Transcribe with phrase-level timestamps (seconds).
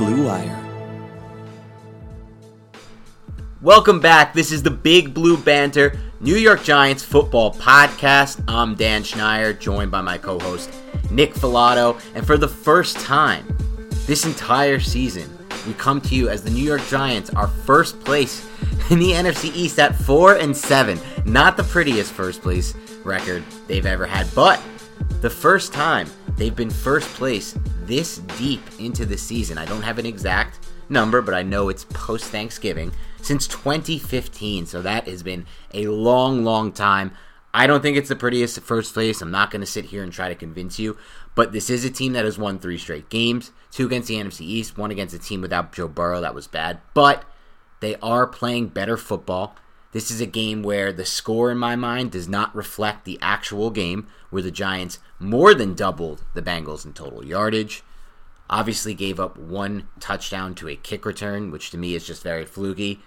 [0.00, 0.58] Blue Wire.
[3.60, 4.32] Welcome back.
[4.32, 8.42] This is the Big Blue Banter New York Giants football podcast.
[8.48, 10.72] I'm Dan Schneider, joined by my co host
[11.10, 12.00] Nick Falato.
[12.14, 13.46] And for the first time
[14.06, 15.30] this entire season,
[15.66, 18.48] we come to you as the New York Giants are first place
[18.88, 20.98] in the NFC East at 4 and 7.
[21.26, 22.74] Not the prettiest first place
[23.04, 24.62] record they've ever had, but
[25.20, 29.58] the first time they've been first place this deep into the season.
[29.58, 34.66] I don't have an exact number, but I know it's post Thanksgiving since 2015.
[34.66, 37.12] So that has been a long, long time.
[37.52, 39.20] I don't think it's the prettiest first place.
[39.20, 40.96] I'm not going to sit here and try to convince you,
[41.34, 44.42] but this is a team that has won three straight games two against the NFC
[44.42, 46.20] East, one against a team without Joe Burrow.
[46.20, 47.24] That was bad, but
[47.80, 49.54] they are playing better football.
[49.92, 53.70] This is a game where the score, in my mind, does not reflect the actual
[53.70, 57.82] game, where the Giants more than doubled the Bengals in total yardage.
[58.48, 62.46] Obviously, gave up one touchdown to a kick return, which to me is just very
[62.46, 63.00] fluky.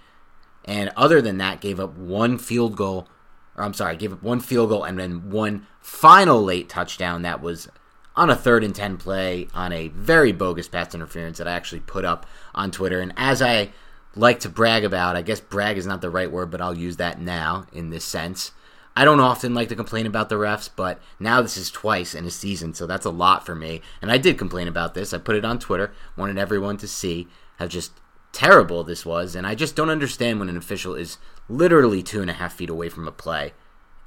[0.66, 3.08] And other than that, gave up one field goal,
[3.56, 7.42] or I'm sorry, gave up one field goal and then one final late touchdown that
[7.42, 7.70] was
[8.16, 11.82] on a third and 10 play on a very bogus pass interference that I actually
[11.82, 13.00] put up on Twitter.
[13.00, 13.72] And as I
[14.16, 15.16] like to brag about.
[15.16, 18.06] I guess brag is not the right word, but I'll use that now in this
[18.06, 18.52] sense.
[18.96, 22.26] I don't often like to complain about the refs, but now this is twice in
[22.26, 23.82] a season, so that's a lot for me.
[24.02, 25.14] And I did complain about this.
[25.14, 27.94] I put it on Twitter, wanted everyone to see how just
[28.32, 31.18] terrible this was, and I just don't understand when an official is
[31.50, 33.54] literally two and a half feet away from a play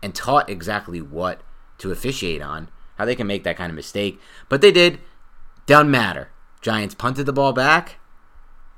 [0.03, 1.41] and taught exactly what
[1.79, 4.21] to officiate on, how they can make that kind of mistake.
[4.49, 5.01] But they did.
[5.67, 6.31] Doesn't matter.
[6.61, 7.97] Giants punted the ball back.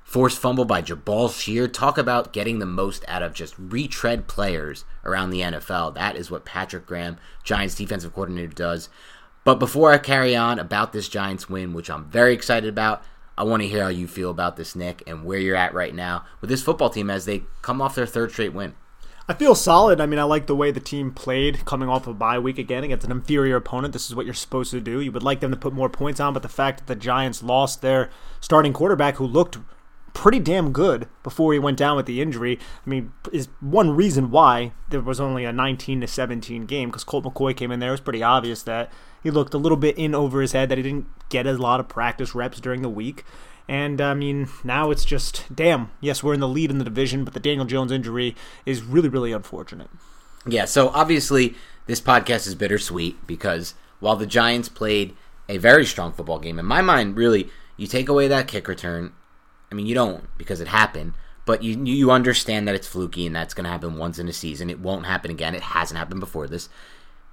[0.09, 1.75] Forced fumble by Jabaal Sheard.
[1.75, 5.95] Talk about getting the most out of just retread players around the NFL.
[5.97, 8.89] That is what Patrick Graham, Giants defensive coordinator, does.
[9.45, 13.05] But before I carry on about this Giants win, which I'm very excited about,
[13.37, 15.95] I want to hear how you feel about this, Nick, and where you're at right
[15.95, 18.73] now with this football team as they come off their third straight win.
[19.29, 20.01] I feel solid.
[20.01, 22.57] I mean, I like the way the team played coming off a of bye week
[22.57, 23.93] again against an inferior opponent.
[23.93, 25.03] This is what you're supposed to do.
[25.03, 27.43] You would like them to put more points on, but the fact that the Giants
[27.43, 28.09] lost their
[28.41, 29.59] starting quarterback who looked
[30.19, 32.59] pretty damn good before he went down with the injury.
[32.85, 37.05] I mean, is one reason why there was only a 19 to 17 game because
[37.05, 37.91] Colt McCoy came in there.
[37.91, 38.93] It was pretty obvious that
[39.23, 41.79] he looked a little bit in over his head, that he didn't get a lot
[41.79, 43.23] of practice reps during the week.
[43.69, 45.93] And I mean, now it's just damn.
[46.01, 48.35] Yes, we're in the lead in the division, but the Daniel Jones injury
[48.67, 49.89] is really, really unfortunate.
[50.49, 51.55] Yeah, so obviously
[51.87, 55.15] this podcast is bittersweet because while the Giants played
[55.49, 59.13] a very strong football game, in my mind, really, you take away that kick return.
[59.71, 63.35] I mean, you don't because it happened, but you you understand that it's fluky and
[63.35, 64.71] that's going to happen once in a season.
[64.71, 65.55] It won't happen again.
[65.55, 66.69] It hasn't happened before this.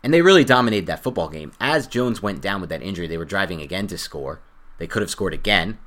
[0.04, 1.52] And they really dominated that football game.
[1.60, 4.40] As Jones went down with that injury, they were driving again to score.
[4.78, 5.80] They could have scored again.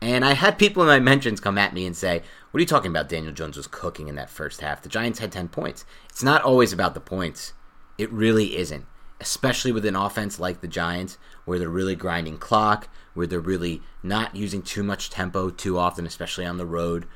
[0.00, 2.66] And I had people in my mentions come at me and say, What are you
[2.66, 3.08] talking about?
[3.08, 4.82] Daniel Jones was cooking in that first half.
[4.82, 5.84] The Giants had 10 points.
[6.08, 7.52] It's not always about the points.
[7.98, 8.86] It really isn't.
[9.20, 13.82] Especially with an offense like the Giants, where they're really grinding clock, where they're really
[14.02, 17.06] not using too much tempo too often, especially on the road.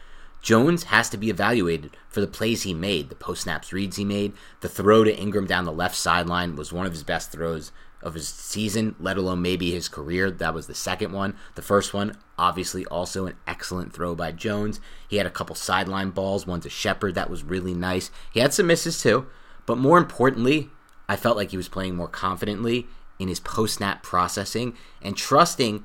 [0.43, 4.05] Jones has to be evaluated for the plays he made, the post snaps reads he
[4.05, 4.33] made.
[4.61, 8.15] The throw to Engram down the left sideline was one of his best throws of
[8.15, 10.31] his season, let alone maybe his career.
[10.31, 11.35] That was the second one.
[11.57, 14.81] The first one, obviously, also an excellent throw by Jones.
[15.09, 18.11] He had a couple sideline balls, one to Shepard that was really nice.
[18.33, 19.27] He had some misses too,
[19.65, 20.71] but more importantly,
[21.09, 22.87] I felt like he was playing more confidently
[23.19, 25.85] in his post snap processing and trusting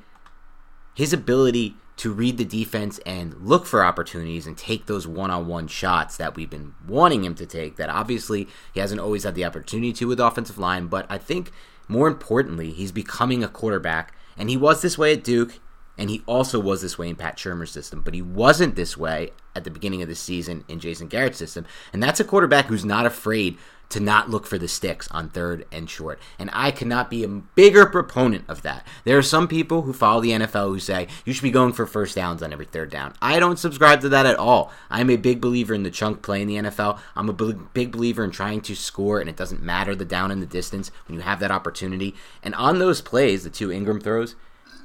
[0.94, 6.18] his ability to read the defense and look for opportunities and take those one-on-one shots
[6.18, 9.94] that we've been wanting him to take that obviously he hasn't always had the opportunity
[9.94, 11.51] to with offensive line but I think
[11.88, 15.60] more importantly he's becoming a quarterback and he was this way at Duke
[15.98, 19.31] and he also was this way in Pat Shurmur's system but he wasn't this way
[19.56, 22.86] at the beginning of the season in Jason Garrett's system and that's a quarterback who's
[22.86, 23.57] not afraid
[23.91, 26.19] to not look for the sticks on third and short.
[26.39, 28.85] And I cannot be a bigger proponent of that.
[29.03, 31.85] There are some people who follow the NFL who say you should be going for
[31.85, 33.13] first downs on every third down.
[33.21, 34.71] I don't subscribe to that at all.
[34.89, 36.99] I'm a big believer in the chunk play in the NFL.
[37.15, 40.41] I'm a big believer in trying to score, and it doesn't matter the down and
[40.41, 42.15] the distance when you have that opportunity.
[42.41, 44.35] And on those plays, the two Engram throws,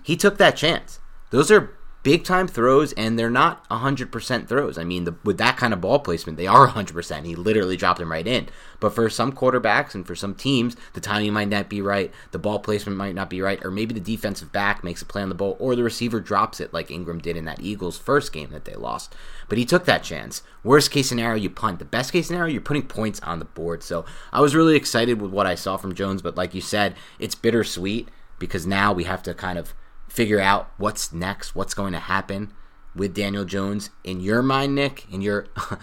[0.02, 1.00] he took that chance.
[1.30, 1.76] Those are
[2.06, 4.78] big time throws, and they're not 100% throws.
[4.78, 7.24] I mean, the, with that kind of ball placement, they are 100%.
[7.24, 8.48] He literally dropped them right in.
[8.78, 12.38] But for some quarterbacks and for some teams, the timing might not be right, the
[12.38, 15.30] ball placement might not be right, or maybe the defensive back makes a play on
[15.30, 18.50] the ball, or the receiver drops it like Engram did in that Eagles first game
[18.50, 19.12] that they lost.
[19.48, 20.44] But he took that chance.
[20.62, 21.80] Worst case scenario, you punt.
[21.80, 23.82] The best case scenario, you're putting points on the board.
[23.82, 26.94] So I was really excited with what I saw from Jones, but like you said,
[27.18, 29.74] it's bittersweet because now we have to kind of
[30.16, 32.50] figure out what's next, what's going to happen
[32.94, 33.90] with Daniel Jones.
[34.02, 35.76] In your mind, Nick, in your, uh,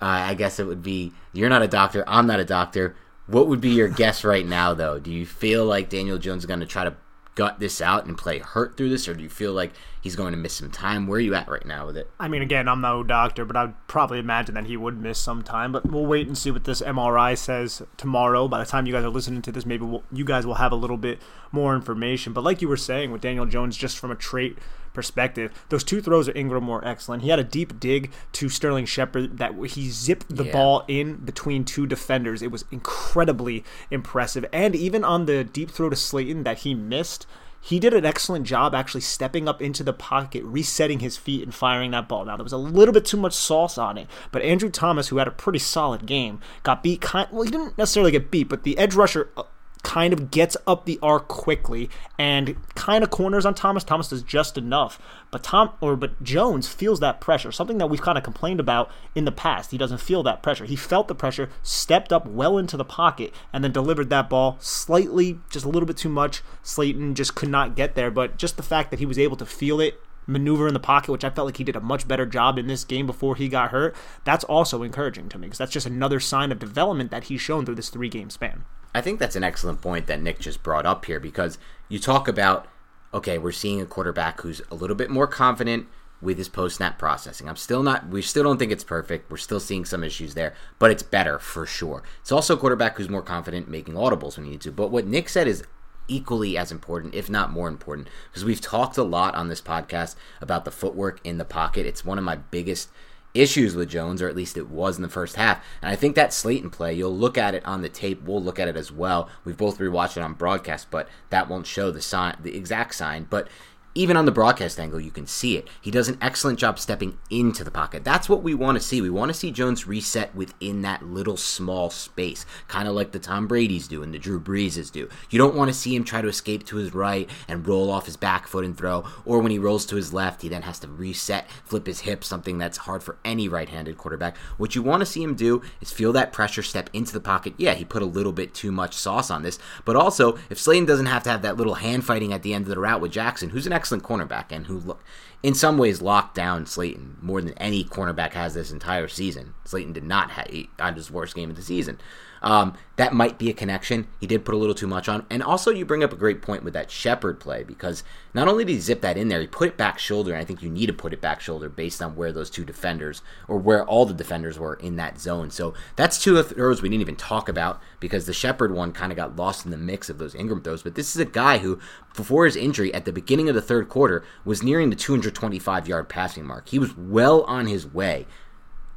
[0.00, 2.94] I guess it would be, you're not a doctor, I'm not a doctor.
[3.26, 4.98] What would be your guess right now, though?
[4.98, 6.94] Do you feel like Daniel Jones is going to try to
[7.40, 10.32] gut this out and play hurt through this, or do you feel like he's going
[10.32, 11.06] to miss some time?
[11.06, 12.10] Where are you at right now with it?
[12.20, 15.42] I mean, again, I'm no doctor, but I'd probably imagine that he would miss some
[15.42, 15.72] time.
[15.72, 18.46] But we'll wait and see what this MRI says tomorrow.
[18.46, 20.70] By the time you guys are listening to this, maybe we'll, you guys will have
[20.70, 21.18] a little bit
[21.50, 22.34] more information.
[22.34, 24.58] But like you were saying with Daniel Jones, just from a trait
[24.92, 27.22] perspective, those two throws of Engram were excellent.
[27.22, 30.52] He had a deep dig to Sterling Shepard that he zipped the yeah.
[30.52, 32.42] ball in between two defenders.
[32.42, 34.44] It was incredibly impressive.
[34.52, 37.26] And even on the deep throw to Slayton that he missed,
[37.60, 41.54] he did an excellent job actually stepping up into the pocket, resetting his feet, and
[41.54, 42.24] firing that ball.
[42.24, 45.18] Now, there was a little bit too much sauce on it, but Andrew Thomas, who
[45.18, 47.02] had a pretty solid game, got beat.
[47.02, 49.42] Kind, well, he didn't necessarily get beat, but the edge rusher uh,
[49.82, 51.88] kind of gets up the arc quickly
[52.18, 53.84] and kind of corners on Thomas.
[53.84, 55.00] Thomas does just enough,
[55.30, 57.52] but Tom or but Jones feels that pressure.
[57.52, 59.70] Something that we've kind of complained about in the past.
[59.70, 60.64] He doesn't feel that pressure.
[60.64, 64.56] He felt the pressure, stepped up well into the pocket, and then delivered that ball
[64.60, 66.42] slightly, just a little bit too much.
[66.62, 69.46] Slayton just could not get there, but just the fact that he was able to
[69.46, 72.26] feel it maneuver in the pocket, which I felt like he did a much better
[72.26, 75.72] job in this game before he got hurt, that's also encouraging to me because that's
[75.72, 78.64] just another sign of development that he's shown through this three game span.
[78.94, 82.28] I think that's an excellent point that Nick just brought up here because you talk
[82.28, 82.66] about
[83.12, 85.88] okay, we're seeing a quarterback who's a little bit more confident
[86.22, 87.48] with his post snap processing.
[87.48, 89.30] I'm still not we still don't think it's perfect.
[89.30, 92.02] We're still seeing some issues there, but it's better for sure.
[92.20, 94.72] It's also a quarterback who's more confident making audibles when he needs to.
[94.72, 95.64] But what Nick said is
[96.08, 100.16] equally as important, if not more important, because we've talked a lot on this podcast
[100.40, 101.86] about the footwork in the pocket.
[101.86, 102.90] It's one of my biggest
[103.34, 105.64] issues with Jones, or at least it was in the first half.
[105.82, 108.22] And I think that Slayton play, you'll look at it on the tape.
[108.22, 109.28] We'll look at it as well.
[109.44, 113.26] We've both rewatched it on broadcast, but that won't show the sign, the exact sign.
[113.28, 113.48] But
[113.94, 115.66] even on the broadcast angle, you can see it.
[115.80, 118.04] He does an excellent job stepping into the pocket.
[118.04, 119.00] That's what we want to see.
[119.00, 123.18] We want to see Jones reset within that little small space, kind of like the
[123.18, 125.08] Tom Brady's do and the Drew Breeses do.
[125.28, 128.06] You don't want to see him try to escape to his right and roll off
[128.06, 130.78] his back foot and throw, or when he rolls to his left, he then has
[130.80, 134.36] to reset, flip his hip, something that's hard for any right handed quarterback.
[134.56, 137.54] What you want to see him do is feel that pressure, step into the pocket.
[137.56, 140.86] Yeah, he put a little bit too much sauce on this, but also if Slayton
[140.86, 143.10] doesn't have to have that little hand fighting at the end of the route with
[143.10, 145.02] Jackson, who's an excellent cornerback and who look
[145.42, 149.54] in some ways locked down Slayton more than any cornerback has this entire season.
[149.64, 151.98] Slayton did not have on his worst game of the season.
[152.42, 154.06] Um, that might be a connection.
[154.20, 155.24] He did put a little too much on.
[155.30, 158.02] And also, you bring up a great point with that Shepard play because
[158.34, 160.32] not only did he zip that in there, he put it back shoulder.
[160.32, 162.64] And I think you need to put it back shoulder based on where those two
[162.64, 165.50] defenders or where all the defenders were in that zone.
[165.50, 169.16] So that's two throws we didn't even talk about because the Shepard one kind of
[169.16, 170.82] got lost in the mix of those Engram throws.
[170.82, 171.78] But this is a guy who,
[172.14, 176.08] before his injury at the beginning of the third quarter, was nearing the 225 yard
[176.08, 176.68] passing mark.
[176.68, 178.26] He was well on his way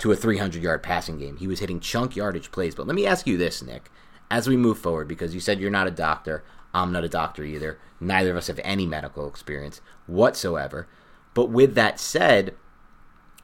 [0.03, 1.37] to a 300 yard passing game.
[1.37, 2.75] He was hitting chunk yardage plays.
[2.75, 3.89] But let me ask you this, Nick,
[4.29, 6.43] as we move forward, because you said you're not a doctor.
[6.73, 7.79] I'm not a doctor either.
[8.01, 10.89] Neither of us have any medical experience whatsoever.
[11.33, 12.53] But with that said,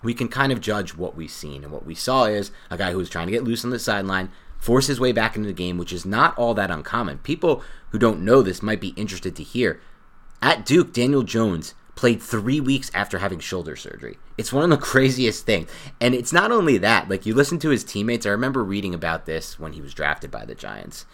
[0.03, 1.63] we can kind of judge what we've seen.
[1.63, 3.79] And what we saw is a guy who was trying to get loose on the
[3.79, 7.19] sideline, force his way back into the game, which is not all that uncommon.
[7.19, 9.79] People who don't know this might be interested to hear.
[10.41, 14.17] At Duke, Daniel Jones played three weeks after having shoulder surgery.
[14.37, 15.69] It's one of the craziest things.
[15.99, 18.25] And it's not only that, like you listen to his teammates.
[18.25, 21.05] I remember reading about this when he was drafted by the Giants.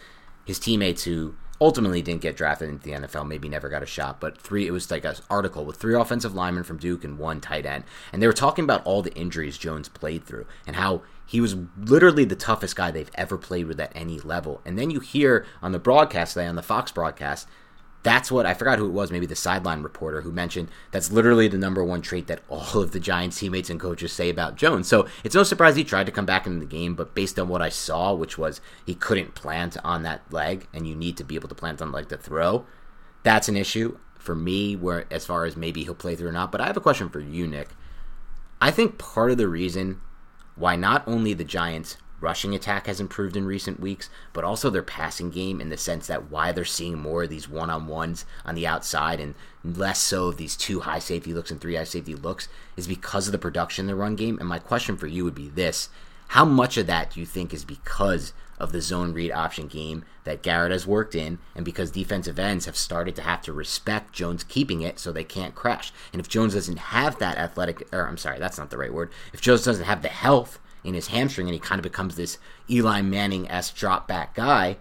[0.46, 4.20] His teammates who ultimately didn't get drafted into the NFL, maybe never got a shot,
[4.20, 7.42] but three, it was like an article with three offensive linemen from Duke and one
[7.42, 7.84] tight end.
[8.14, 11.56] And they were talking about all the injuries Jones played through and how he was
[11.78, 14.62] literally the toughest guy they've ever played with at any level.
[14.66, 17.48] And then you hear on the broadcast today, on the Fox broadcast,
[18.06, 21.48] that's what I forgot who it was, maybe the sideline reporter who mentioned that's literally
[21.48, 24.88] the number one trait that all of the Giants teammates and coaches say about Jones.
[24.88, 27.50] So it's no surprise he tried to come back into the game, but based on
[27.50, 31.24] what I saw, which was he couldn't plant on that leg, and you need to
[31.24, 32.68] be able to plant on like the throw,
[33.24, 34.76] that's an issue for me.
[34.76, 37.10] Where as far as maybe he'll play through or not, but I have a question
[37.10, 37.70] for you, Nick.
[38.62, 40.00] I think part of the reason
[40.56, 44.82] why not only the Giants rushing attack has improved in recent weeks, but also their
[44.82, 48.26] passing game in the sense that why they're seeing more of these one on ones
[48.46, 51.84] on the outside and less so of these two high safety looks and three high
[51.84, 54.38] safety looks is because of the production in the run game.
[54.40, 55.90] And my question for you would be this
[56.30, 60.06] How much of that do you think is because of the zone read option game
[60.24, 64.14] that Garrett has worked in, and because defensive ends have started to have to respect
[64.14, 65.92] Jones keeping it so they can't crash.
[66.14, 69.12] And if Jones doesn't have that athletic, or I'm sorry, that's not the right word,
[69.34, 72.38] if Jones doesn't have the health in his hamstring and he kind of becomes this
[72.70, 74.78] Eli Manning s drop back guy,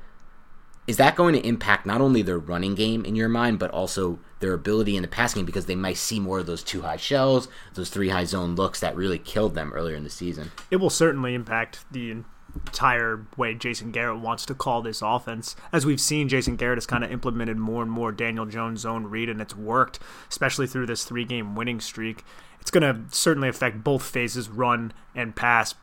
[0.86, 4.18] is that going to impact not only their running game in your mind, but also
[4.40, 6.96] their ability in the passing game because they might see more of those two high
[6.96, 10.50] shells, those three high zone looks that really killed them earlier in the season?
[10.70, 12.22] It will certainly impact the
[12.54, 15.56] entire way Jason Garrett wants to call this offense.
[15.72, 19.06] As we've seen, Jason Garrett has kind of implemented more and more Daniel Jones zone
[19.06, 22.24] read, and it's worked, especially through this three game winning streak.
[22.60, 25.74] It's going to certainly affect both phases, run and pass,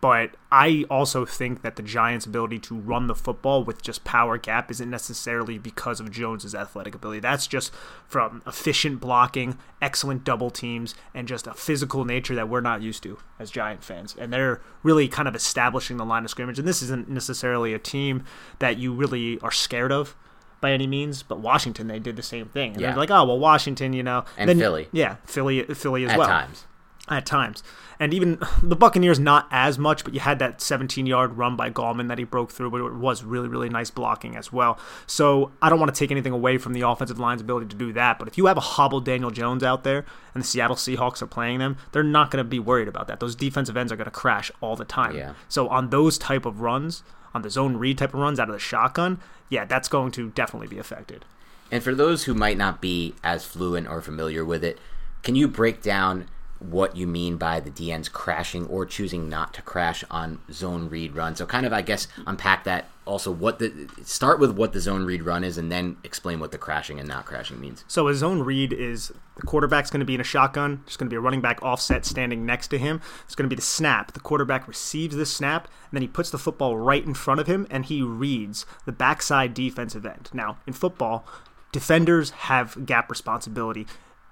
[0.00, 4.38] but I also think that the Giants' ability to run the football with just power
[4.38, 7.18] gap isn't necessarily because of Jones's athletic ability.
[7.20, 7.72] That's just
[8.06, 13.02] from efficient blocking, excellent double teams, and just a physical nature that we're not used
[13.02, 14.14] to as Giant fans.
[14.18, 16.58] And they're really kind of establishing the line of scrimmage.
[16.60, 18.24] And this isn't necessarily a team
[18.60, 20.14] that you really are scared of
[20.60, 22.72] by any means, but Washington they did the same thing.
[22.72, 22.88] And Yeah.
[22.90, 24.88] they're like, oh well, Washington, you know, And then- Philly.
[24.92, 26.64] yeah, Philly, Philly as At well At times.
[27.08, 27.62] at times.
[28.00, 31.70] And even the Buccaneers, not as much, but you had that 17 yard run by
[31.70, 34.78] Gallman that he broke through, but it was really, really nice blocking as well.
[35.06, 37.92] So I don't want to take anything away from the offensive line's ability to do
[37.94, 41.22] that, but if you have a hobbled Daniel Jones out there and the Seattle Seahawks
[41.22, 43.20] are playing them, they're not going to be worried about that.
[43.20, 45.16] Those defensive ends are going to crash all the time.
[45.16, 45.34] Yeah.
[45.48, 47.02] So on those type of runs,
[47.34, 50.30] on the zone read type of runs out of the shotgun, yeah, that's going to
[50.30, 51.24] definitely be affected.
[51.70, 54.78] And for those who might not be as fluent or familiar with it,
[55.22, 56.26] can you break down
[56.60, 61.14] what you mean by the DNs crashing or choosing not to crash on zone read
[61.14, 61.36] run?
[61.36, 65.04] So kind of I guess unpack that also what the start with what the zone
[65.04, 67.84] read run is and then explain what the crashing and not crashing means.
[67.88, 70.82] So a zone read is the quarterback's going to be in a shotgun.
[70.84, 73.00] There's going to be a running back offset standing next to him.
[73.24, 74.12] It's going to be the snap.
[74.12, 77.46] The quarterback receives the snap, and then he puts the football right in front of
[77.46, 80.28] him, and he reads the backside defensive end.
[80.34, 81.26] Now, in football,
[81.72, 83.86] defenders have gap responsibility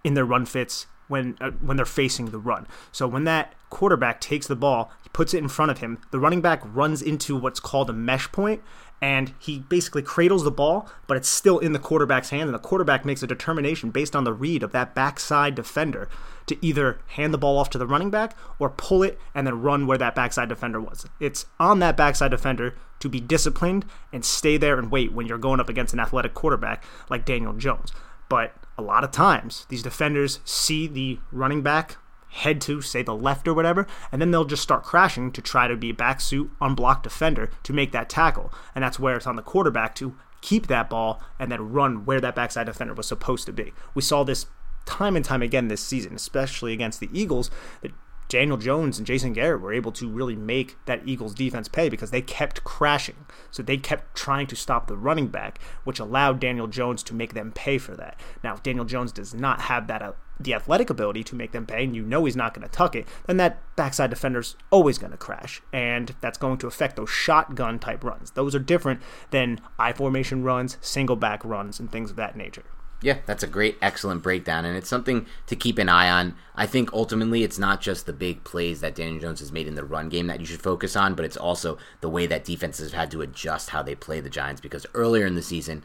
[0.04, 2.66] in their run fits when uh, when they're facing the run.
[2.92, 5.98] So when that quarterback takes the ball, he puts it in front of him.
[6.10, 8.62] The running back runs into what's called a mesh point,
[9.00, 12.58] and he basically cradles the ball, but it's still in the quarterback's hand, and the
[12.58, 16.08] quarterback makes a determination based on the read of that backside defender
[16.46, 19.60] to either hand the ball off to the running back or pull it and then
[19.60, 21.06] run where that backside defender was.
[21.20, 25.38] It's on that backside defender to be disciplined and stay there and wait when you're
[25.38, 27.92] going up against an athletic quarterback like Daniel Jones.
[28.28, 31.96] But a lot of times, these defenders see the running back
[32.28, 35.66] head to, say, the left or whatever, and then they'll just start crashing to try
[35.66, 38.52] to be a back suit, unblocked defender to make that tackle.
[38.74, 42.20] And that's where it's on the quarterback to keep that ball and then run where
[42.20, 43.72] that backside defender was supposed to be.
[43.94, 44.46] We saw this
[44.84, 47.92] time and time again this season, especially against the Eagles, that
[48.28, 52.10] Daniel Jones and Jason Garrett were able to really make that Eagles defense pay because
[52.10, 53.26] they kept crashing.
[53.50, 57.34] So they kept trying to stop the running back, which allowed Daniel Jones to make
[57.34, 58.18] them pay for that.
[58.42, 61.64] Now, if Daniel Jones does not have that uh, the athletic ability to make them
[61.64, 64.98] pay, and you know he's not going to tuck it, then that backside defender's always
[64.98, 68.32] going to crash, and that's going to affect those shotgun type runs.
[68.32, 72.64] Those are different than I formation runs, single back runs, and things of that nature.
[73.02, 76.34] Yeah, that's a great, excellent breakdown, and it's something to keep an eye on.
[76.54, 79.74] I think ultimately it's not just the big plays that Daniel Jones has made in
[79.74, 82.92] the run game that you should focus on, but it's also the way that defenses
[82.92, 85.84] have had to adjust how they play the Giants because earlier in the season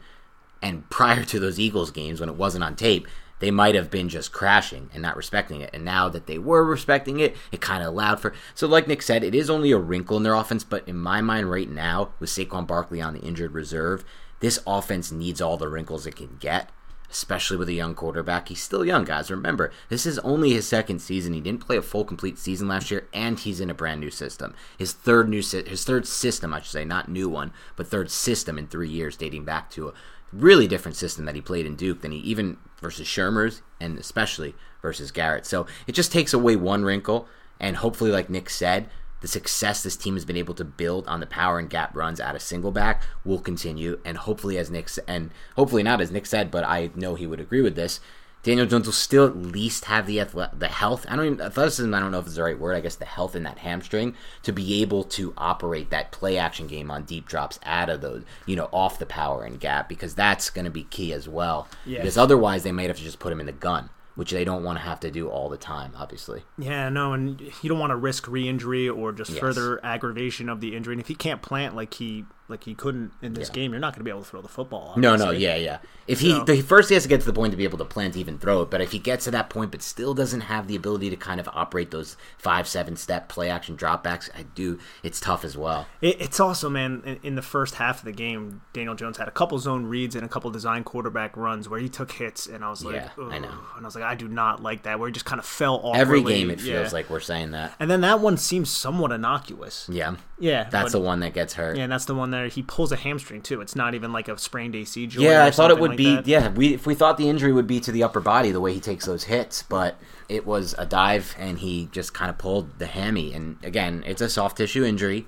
[0.62, 3.06] and prior to those Eagles games when it wasn't on tape,
[3.40, 5.70] they might have been just crashing and not respecting it.
[5.74, 8.32] And now that they were respecting it, it kind of allowed for.
[8.54, 11.20] So, like Nick said, it is only a wrinkle in their offense, but in my
[11.20, 14.04] mind, right now, with Saquon Barkley on the injured reserve,
[14.40, 16.70] this offense needs all the wrinkles it can get
[17.12, 18.48] especially with a young quarterback.
[18.48, 19.30] He's still young, guys.
[19.30, 21.34] Remember, this is only his second season.
[21.34, 24.10] He didn't play a full complete season last year, and he's in a brand new
[24.10, 24.54] system.
[24.78, 28.58] His third new his third system, I should say, not new one, but third system
[28.58, 29.92] in three years, dating back to a
[30.32, 34.54] really different system that he played in Duke than he even versus Shurmur's, and especially
[34.80, 35.44] versus Garrett.
[35.44, 37.28] So it just takes away one wrinkle,
[37.60, 38.88] and hopefully, like Nick said,
[39.22, 42.20] the success this team has been able to build on the power and gap runs
[42.20, 43.98] out of single back will continue.
[44.04, 47.40] And hopefully, as Nick and hopefully not as Nick said, but I know he would
[47.40, 48.00] agree with this.
[48.42, 50.18] Daniel Jones will still at least have the
[50.58, 51.06] the health.
[51.08, 51.94] I don't even athleticism.
[51.94, 52.74] I don't know if it's the right word.
[52.74, 56.66] I guess the health in that hamstring to be able to operate that play action
[56.66, 60.16] game on deep drops out of those, you know, off the power and gap because
[60.16, 61.68] that's going to be key as well.
[61.86, 62.00] Yes.
[62.00, 64.62] Because otherwise, they might have to just put him in the gun which they don't
[64.62, 66.42] want to have to do all the time, obviously.
[66.58, 69.40] Yeah, no, and you don't want to risk re-injury or just yes.
[69.40, 70.94] further aggravation of the injury.
[70.94, 73.54] And if he can't plant like he like he couldn't in this yeah.
[73.54, 74.92] game, you're not going to be able to throw the football.
[74.94, 75.18] Obviously.
[75.18, 75.78] No, no, yeah, yeah.
[76.06, 77.84] If he the, first he has to get to the point to be able to
[77.84, 78.70] plant, even throw it.
[78.70, 81.38] But if he gets to that point, but still doesn't have the ability to kind
[81.38, 84.78] of operate those five, seven step play action dropbacks, I do.
[85.02, 85.86] It's tough as well.
[86.00, 89.28] It, it's also man in, in, the first half of the game, Daniel Jones had
[89.28, 92.64] a couple zone reads and a couple design quarterback runs where he took hits, and
[92.64, 94.98] I was like, yeah, I know, and I was like, I do not like that.
[94.98, 95.96] Where he just kind of fell off.
[95.96, 96.90] Every game, it feels yeah.
[96.92, 97.74] like we're saying that.
[97.78, 99.88] And then that one seems somewhat innocuous.
[99.90, 100.64] Yeah, yeah.
[100.68, 101.76] That's but, the one that gets hurt.
[101.76, 103.60] Yeah, that's the one that he pulls a hamstring too.
[103.60, 105.24] It's not even like a sprained AC joint.
[105.26, 106.16] Yeah, I thought it would like be.
[106.16, 106.26] That.
[106.26, 108.74] Yeah, we if we thought the injury would be to the upper body, the way
[108.74, 109.96] he takes those hits, but
[110.28, 113.32] it was a dive and he just kind of pulled the hammy.
[113.32, 115.26] And again, it's a soft tissue injury.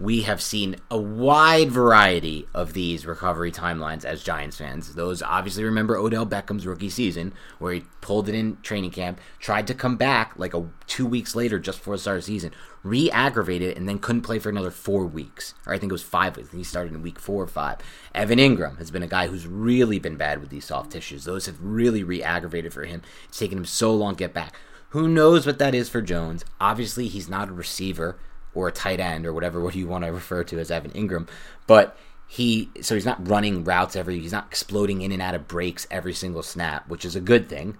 [0.00, 4.96] We have seen a wide variety of these recovery timelines as Giants fans.
[4.96, 9.68] Those obviously remember Odell Beckham's rookie season, where he pulled it in training camp, tried
[9.68, 12.50] to come back like a two weeks later just before the start of the season,
[12.84, 15.54] re-aggravated and then couldn't play for another four weeks.
[15.66, 16.52] Or I think it was five weeks.
[16.52, 17.78] He started in week four or five.
[18.14, 21.24] Evan Engram has been a guy who's really been bad with these soft tissues.
[21.24, 23.02] Those have really re-aggravated for him.
[23.28, 24.54] It's taken him so long to get back.
[24.90, 26.44] Who knows what that is for Jones?
[26.60, 28.18] Obviously, he's not a receiver
[28.54, 31.28] or a tight end or whatever what you want to refer to as Evan Engram,
[31.66, 35.48] but he so he's not running routes every he's not exploding in and out of
[35.48, 37.76] breaks every single snap, which is a good thing.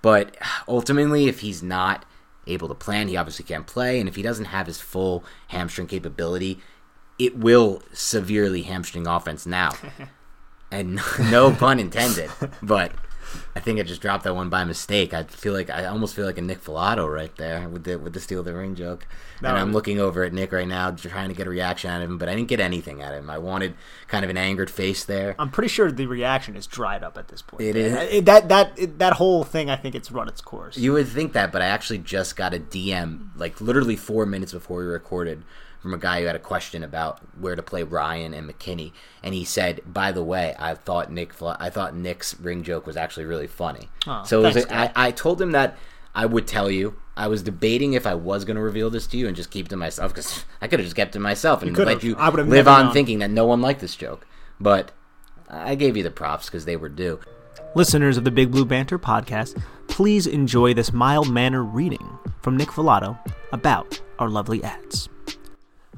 [0.00, 0.36] But
[0.68, 2.04] ultimately, if he's not
[2.46, 3.08] able to plan.
[3.08, 6.60] He obviously can't play, and if he doesn't have his full hamstring capability,
[7.18, 9.72] it will severely hamstring offense now.
[10.70, 12.30] and no pun intended,
[12.62, 12.92] but
[13.56, 15.14] I think I just dropped that one by mistake.
[15.14, 18.12] I feel like I almost feel like a Nick Falato right there with the with
[18.12, 19.06] the steal the ring joke.
[19.40, 22.02] No, and I'm looking over at Nick right now, trying to get a reaction out
[22.02, 23.30] of him, but I didn't get anything out of him.
[23.30, 23.74] I wanted
[24.08, 25.34] kind of an angered face there.
[25.38, 27.62] I'm pretty sure the reaction is dried up at this point.
[27.62, 29.70] It is it, that that it, that whole thing.
[29.70, 30.76] I think it's run its course.
[30.76, 34.52] You would think that, but I actually just got a DM like literally four minutes
[34.52, 35.44] before we recorded
[35.84, 38.92] from a guy who had a question about where to play Ryan and McKinney,
[39.22, 42.96] and he said, "By the way, I thought Nick, I thought Nick's ring joke was
[42.96, 45.76] actually really funny." Oh, so thanks, I, I told him that
[46.14, 46.96] I would tell you.
[47.18, 49.66] I was debating if I was going to reveal this to you and just keep
[49.66, 52.02] it to myself because I could have just kept it to myself and you let
[52.02, 52.92] you live on known.
[52.94, 54.26] thinking that no one liked this joke.
[54.58, 54.90] But
[55.50, 57.20] I gave you the props because they were due.
[57.74, 62.68] Listeners of the Big Blue Banter podcast, please enjoy this mild manner reading from Nick
[62.68, 63.18] Falato
[63.52, 65.10] about our lovely ads.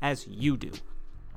[0.00, 0.72] as you do.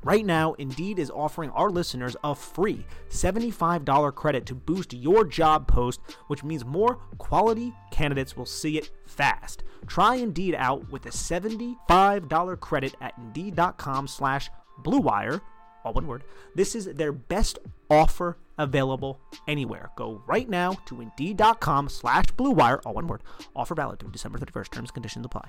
[0.02, 5.68] Right now, Indeed is offering our listeners a free $75 credit to boost your job
[5.68, 9.62] post, which means more quality candidates will see it fast.
[9.86, 14.50] Try Indeed out with a $75 credit at Indeed.com slash
[14.82, 15.42] BlueWire,
[15.84, 16.24] all one word.
[16.54, 17.58] This is their best
[17.90, 19.90] offer available anywhere.
[19.96, 23.22] Go right now to Indeed.com slash BlueWire, all one word.
[23.54, 24.70] Offer valid through December 31st.
[24.70, 25.48] Terms and conditions apply.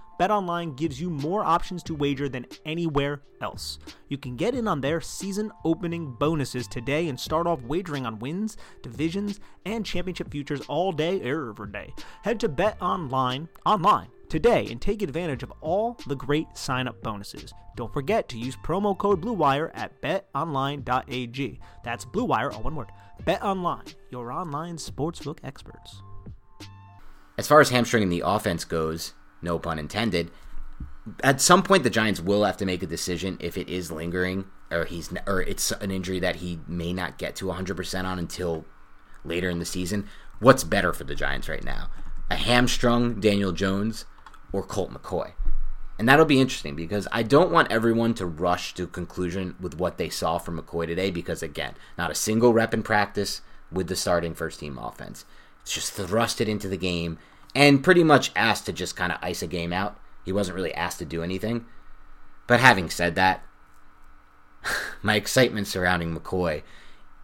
[0.21, 3.79] BetOnline gives you more options to wager than anywhere else.
[4.07, 8.19] You can get in on their season opening bonuses today and start off wagering on
[8.19, 11.91] wins, divisions, and championship futures all day, er, every day.
[12.21, 17.51] Head to BetOnline online today and take advantage of all the great sign up bonuses.
[17.75, 21.59] Don't forget to use promo code BLUEWIRE at betonline.ag.
[21.83, 22.91] That's BLUEWIRE, all one word.
[23.23, 26.03] BetOnline, your online sportsbook experts.
[27.39, 30.31] As far as hamstringing the offense goes, no pun intended.
[31.23, 34.45] At some point, the Giants will have to make a decision if it is lingering
[34.71, 38.65] or he's or it's an injury that he may not get to 100% on until
[39.23, 40.07] later in the season.
[40.39, 41.89] What's better for the Giants right now?
[42.29, 44.05] A hamstrung Daniel Jones
[44.51, 45.33] or Colt McCoy?
[45.99, 49.97] And that'll be interesting because I don't want everyone to rush to conclusion with what
[49.97, 53.95] they saw from McCoy today because again, not a single rep in practice with the
[53.95, 55.25] starting first team offense.
[55.61, 57.19] It's just thrust it into the game
[57.55, 59.99] and pretty much asked to just kind of ice a game out.
[60.23, 61.65] He wasn't really asked to do anything.
[62.47, 63.43] But having said that,
[65.01, 66.63] my excitement surrounding McCoy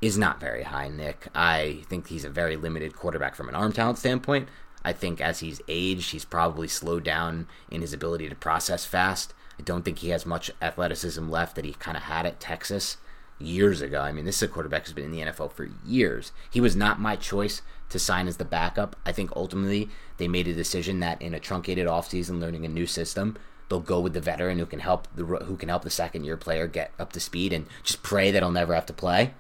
[0.02, 1.28] is not very high, Nick.
[1.34, 4.48] I think he's a very limited quarterback from an arm talent standpoint.
[4.84, 9.34] I think as he's aged, he's probably slowed down in his ability to process fast.
[9.60, 12.98] I don't think he has much athleticism left that he kind of had at Texas
[13.40, 14.02] years ago.
[14.02, 16.32] I mean, this is a quarterback who's been in the NFL for years.
[16.50, 18.96] He was not my choice to sign as the backup.
[19.06, 22.86] I think ultimately they made a decision that in a truncated offseason, learning a new
[22.86, 23.38] system,
[23.70, 26.38] they'll go with the veteran who can help the who can help the second year
[26.38, 29.34] player get up to speed and just pray that he'll never have to play.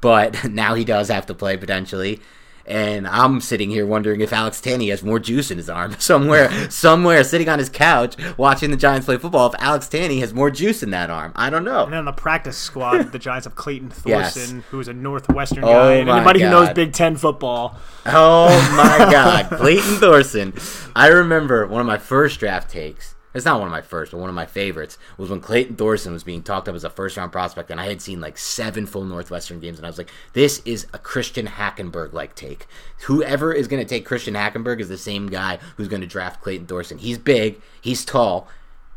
[0.00, 2.20] But now he does have to play potentially.
[2.66, 6.70] And I'm sitting here wondering if Alex Tanney has more juice in his arm somewhere,
[6.70, 9.48] somewhere sitting on his couch watching the Giants play football.
[9.52, 11.84] If Alex Tanney has more juice in that arm, I don't know.
[11.84, 14.64] And then the practice squad, the Giants have Clayton Thorson, Yes.
[14.70, 15.92] who's a Northwestern Oh guy.
[15.96, 20.54] And anybody who knows Big Ten football, Oh my God, Clayton Thorson.
[20.96, 23.13] I remember one of my first draft takes.
[23.34, 26.12] It's not one of my first, but one of my favorites was when Clayton Thorson
[26.12, 28.86] was being talked up as a first round prospect, and I had seen like seven
[28.86, 32.66] full Northwestern games, and I was like, this is a Christian Hackenberg like take.
[33.06, 36.42] Whoever is going to take Christian Hackenberg is the same guy who's going to draft
[36.42, 36.98] Clayton Thorson.
[36.98, 38.48] He's big, he's tall,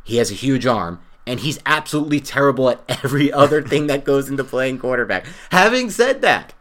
[0.04, 4.30] he has a huge arm, and he's absolutely terrible at every other thing that goes
[4.30, 5.26] into playing quarterback.
[5.50, 6.54] Having said that,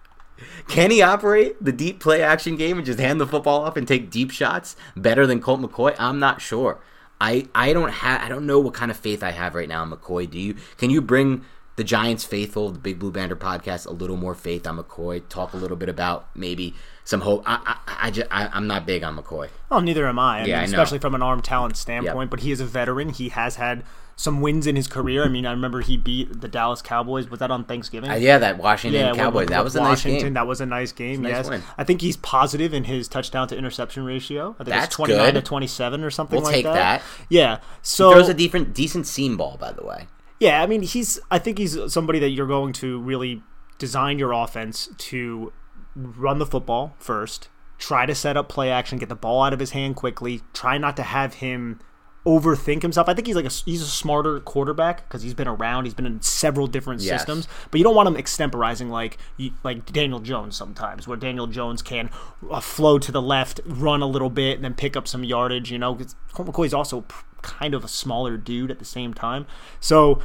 [0.67, 3.87] can he operate the deep play action game and just hand the football off and
[3.87, 5.95] take deep shots better than Colt McCoy?
[5.99, 6.81] I'm not sure.
[7.20, 9.83] I I don't have I don't know what kind of faith I have right now
[9.83, 10.31] in McCoy.
[10.31, 10.55] Do you?
[10.76, 11.44] Can you bring
[11.76, 15.22] the Giants faithful, the Big Blue Banter podcast, a little more faith on McCoy?
[15.29, 16.74] Talk a little bit about maybe
[17.05, 17.42] some hope.
[17.46, 19.48] I I, I, just, I I'm not big on McCoy.
[19.70, 20.40] well, neither am I.
[20.40, 22.31] I Yeah, mean, especially from an arm talent standpoint.
[22.31, 23.11] But he is a veteran.
[23.11, 23.83] He has had
[24.18, 25.24] some wins in his career.
[25.24, 27.29] I mean, I remember he beat the Dallas Cowboys.
[27.29, 28.11] Was that on Thanksgiving?
[28.11, 29.48] Uh, yeah, that Washington Yeah, Cowboys.
[29.48, 30.22] that was a nice Washington.
[30.24, 30.35] game.
[30.35, 31.20] That was a nice game.
[31.22, 31.62] nice yes, win.
[31.76, 34.52] I think he's positive in his touchdown to interception ratio.
[34.55, 36.74] I think That's it's twenty nine to twenty seven or something We'll like take that.
[36.74, 37.02] that.
[37.29, 37.57] Yeah.
[37.59, 40.07] He So throws a different decent seam ball, by the way.
[40.40, 41.20] yeah, I mean, he's.
[41.31, 43.42] I think he's somebody that you're going to really
[43.79, 45.52] design your offense to
[45.94, 47.48] run the football first.
[47.79, 50.40] Try to set up play action, get the ball out of his hand quickly.
[50.55, 51.81] Try not to have him
[52.27, 53.09] overthink himself.
[53.09, 55.85] I think he's like a he's a smarter quarterback because he's been around.
[55.85, 57.21] He's been in several different Yes.
[57.21, 59.17] systems, but you don't want him extemporizing like
[59.62, 62.11] like Daniel Jones sometimes, where Daniel Jones can
[62.51, 65.71] uh, flow to the left, run a little bit, and then pick up some yardage.
[65.71, 67.05] You know, 'cause Colt McCoy's also
[67.43, 69.47] kind of a smaller dude at the same time,
[69.81, 70.21] so.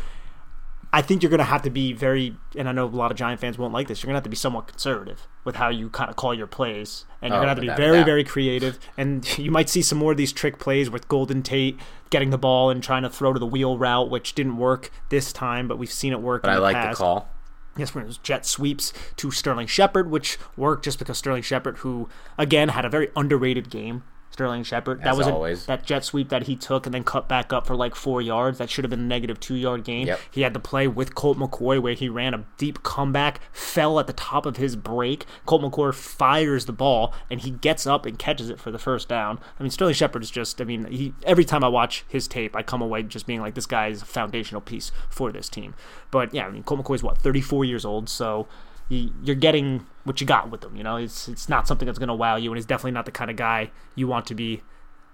[0.93, 3.17] I think you're going to have to be very, and I know a lot of
[3.17, 4.01] Giant fans won't like this.
[4.03, 6.47] You're going to have to be somewhat conservative with how you kind of call your
[6.47, 8.77] plays, and you're Oh, going to have to be very, very creative.
[8.97, 12.37] And you might see some more of these trick plays with Golden Tate getting the
[12.37, 15.77] ball and trying to throw to the wheel route, which didn't work this time, but
[15.77, 16.41] we've seen it work.
[16.43, 16.97] But in I the like past.
[16.97, 17.29] the call.
[17.77, 21.77] Yes, when it was jet sweeps to Sterling Shepard, which worked just because Sterling Shepard,
[21.77, 24.03] who again had a very underrated game.
[24.31, 24.99] Sterling Shepard.
[25.01, 25.65] That As was a- always.
[25.65, 28.57] that jet sweep that he took and then cut back up for like four yards.
[28.57, 30.07] That should have been a negative two yard gain.
[30.07, 30.19] Yep.
[30.31, 34.07] He had to play with Colt McCoy where he ran a deep comeback, fell at
[34.07, 35.25] the top of his break.
[35.45, 39.09] Colt McCoy fires the ball and he gets up and catches it for the first
[39.09, 39.39] down.
[39.59, 42.55] I mean, Sterling Shepard is just, I mean, he every time I watch his tape,
[42.55, 45.75] I come away just being like, this guy is a foundational piece for this team.
[46.09, 48.47] But yeah, I mean, Colt McCoy's what, 34 years old, so
[48.91, 50.75] you- you're getting what you got with him.
[50.75, 53.05] You know, it's it's not something that's going to wow you, and he's definitely not
[53.05, 54.61] the kind of guy you want to be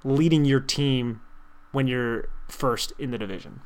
[0.03, 1.21] leading your team
[1.71, 3.61] when you're first in the division.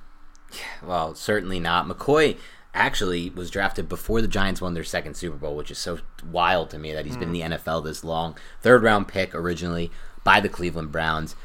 [0.83, 1.87] Well, certainly not.
[1.87, 2.37] McCoy
[2.73, 6.69] actually was drafted before the Giants won their second Super Bowl, which is so wild
[6.71, 8.37] to me that he's been in the NFL this long.
[8.61, 9.91] Third round pick originally
[10.23, 11.35] by the Cleveland Browns.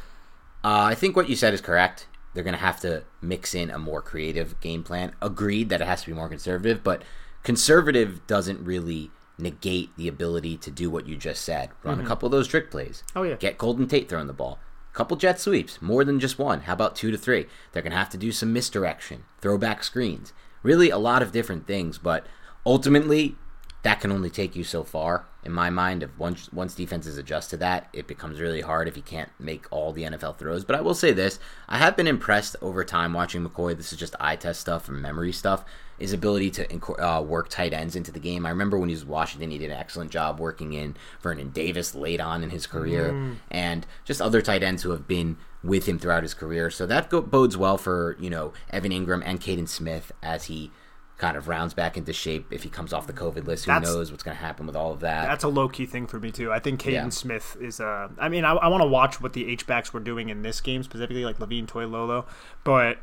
[0.64, 2.06] Uh, I think what you said is correct.
[2.34, 5.12] They're going to have to mix in a more creative game plan.
[5.22, 7.02] Agreed that it has to be more conservative, but
[7.46, 11.70] conservative doesn't really negate the ability to do what you just said.
[11.84, 12.08] Run a mm-hmm.
[12.08, 13.04] couple of those trick plays.
[13.14, 13.36] Oh, yeah.
[13.36, 14.58] Get Golden Tate throwing the ball.
[14.92, 16.62] Couple jet sweeps, more than just one.
[16.62, 17.46] How about two to three?
[17.70, 20.32] They're going to have to do some misdirection, throwback screens.
[20.64, 22.26] Really, a lot of different things, but
[22.64, 23.36] ultimately,
[23.84, 25.26] that can only take you so far.
[25.44, 28.96] In my mind, if once once defenses adjust to that, it becomes really hard if
[28.96, 30.64] you can't make all the NFL throws.
[30.64, 33.76] But I will say this: I have been impressed over time watching McCoy.
[33.76, 35.64] This is just eye test stuff and memory stuff.
[35.98, 38.44] His ability to inco- uh, work tight ends into the game.
[38.44, 41.94] I remember when he was Washington, he did an excellent job working in Vernon Davis
[41.94, 45.98] late on in his career, and just other tight ends who have been with him
[45.98, 46.70] throughout his career.
[46.70, 50.70] So that go- bodes well for you know Evan Engram and Kaden Smith as he
[51.18, 53.64] kind of rounds back into shape if he comes off the COVID list.
[53.64, 55.24] Who That's- knows what's going to happen with all of that?
[55.26, 56.52] That's a low key thing for me too.
[56.52, 57.08] I think Kaden Yeah.
[57.08, 57.80] Smith is.
[57.80, 60.42] Uh, I mean, I, I want to watch what the H backs were doing in
[60.42, 62.26] this game specifically, like Levine Toilolo,
[62.64, 62.98] but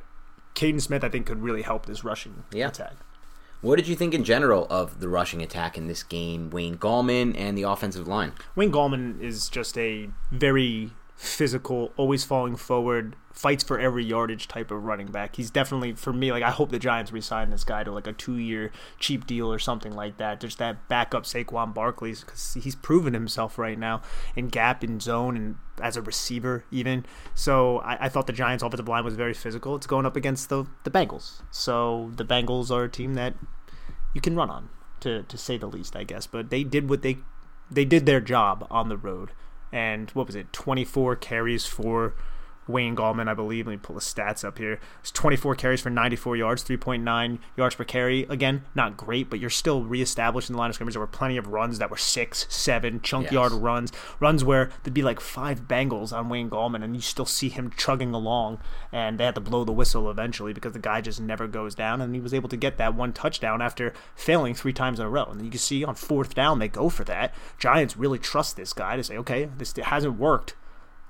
[0.55, 2.67] Kaden Smith I think could really help this rushing Yeah.
[2.67, 2.93] attack.
[3.61, 7.33] What did you think in general of the rushing attack in this game, Wayne Gallman
[7.37, 8.33] and the offensive line?
[8.55, 14.71] Wayne Gallman is just a very physical, always falling forward, fights for every yardage type
[14.71, 15.35] of running back.
[15.35, 18.13] He's definitely for me like I hope the Giants resign this guy to like a
[18.13, 20.39] two year cheap deal or something like that.
[20.39, 24.01] Just that backup Saquon Barkley's because he's proven himself right now
[24.35, 27.05] in gap in zone and as a receiver even.
[27.33, 29.75] So I, I thought the Giants offensive line was very physical.
[29.75, 31.41] It's going up against the the Bengals.
[31.51, 33.35] So the Bengals are a team that
[34.13, 34.69] you can run on
[35.01, 36.27] to to say the least, I guess.
[36.27, 37.19] But they did what they
[37.71, 39.31] they did their job on the road.
[39.73, 40.53] And what was it?
[40.53, 42.13] 24 carries for
[42.67, 43.67] Wayne Gallman, I believe.
[43.67, 44.79] Let me pull the stats up here.
[45.01, 48.23] It's 24 carries for 94 yards, 3.9 yards per carry.
[48.29, 50.93] Again, not great, but you're still reestablishing the line of scrimmage.
[50.93, 53.33] There were plenty of runs that were six, seven, chunk Yes.
[53.33, 57.25] yard runs, runs where there'd be like five Bengals on Wayne Gallman, and you still
[57.25, 58.59] see him chugging along.
[58.91, 62.01] And they had to blow the whistle eventually because the guy just never goes down,
[62.01, 65.09] and he was able to get that one touchdown after failing three times in a
[65.09, 65.25] row.
[65.25, 67.33] And you can see on fourth down they go for that.
[67.59, 70.55] Giants really trust this guy to say, okay, this hasn't worked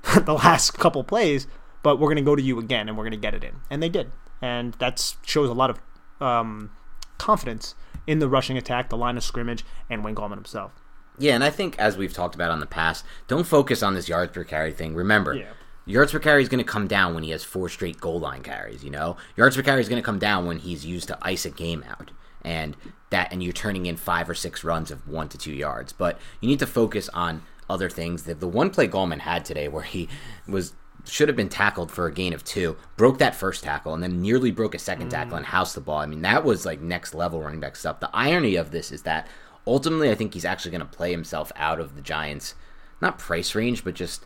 [0.26, 1.48] the last couple plays,
[1.82, 3.56] but we're going to go to you again and we're going to get it in.
[3.70, 4.12] And they did.
[4.42, 5.80] And that shows a lot of
[6.22, 6.72] um,
[7.18, 10.74] confidence in the rushing attack, the line of scrimmage, and Wayne Gallman himself.
[11.18, 14.10] Yeah, and I think as we've talked about on the past, don't focus on this
[14.10, 14.96] yards per carry thing.
[14.96, 15.52] Remember, Yeah.
[15.86, 18.42] yards per carry is going to come down when he has four straight goal line
[18.42, 18.84] carries.
[18.84, 21.46] You know, yards per carry is going to come down when he's used to ice
[21.46, 22.12] a game out,
[22.44, 22.76] and
[23.12, 25.94] that, and you're turning in five or six runs of one to two yards.
[25.94, 28.24] But you need to focus on other things.
[28.24, 30.10] The, the one play Gallman had today where he
[30.48, 30.74] was
[31.06, 34.22] should have been tackled for a gain of two, broke that first tackle, and then
[34.22, 35.12] nearly broke a second mm.
[35.12, 36.00] tackle and housed the ball.
[36.00, 38.00] I mean, that was like next level running back stuff.
[38.00, 39.28] The irony of this is that
[39.68, 42.56] ultimately, I think he's actually going to play himself out of the Giants,
[43.02, 44.26] not price range, but just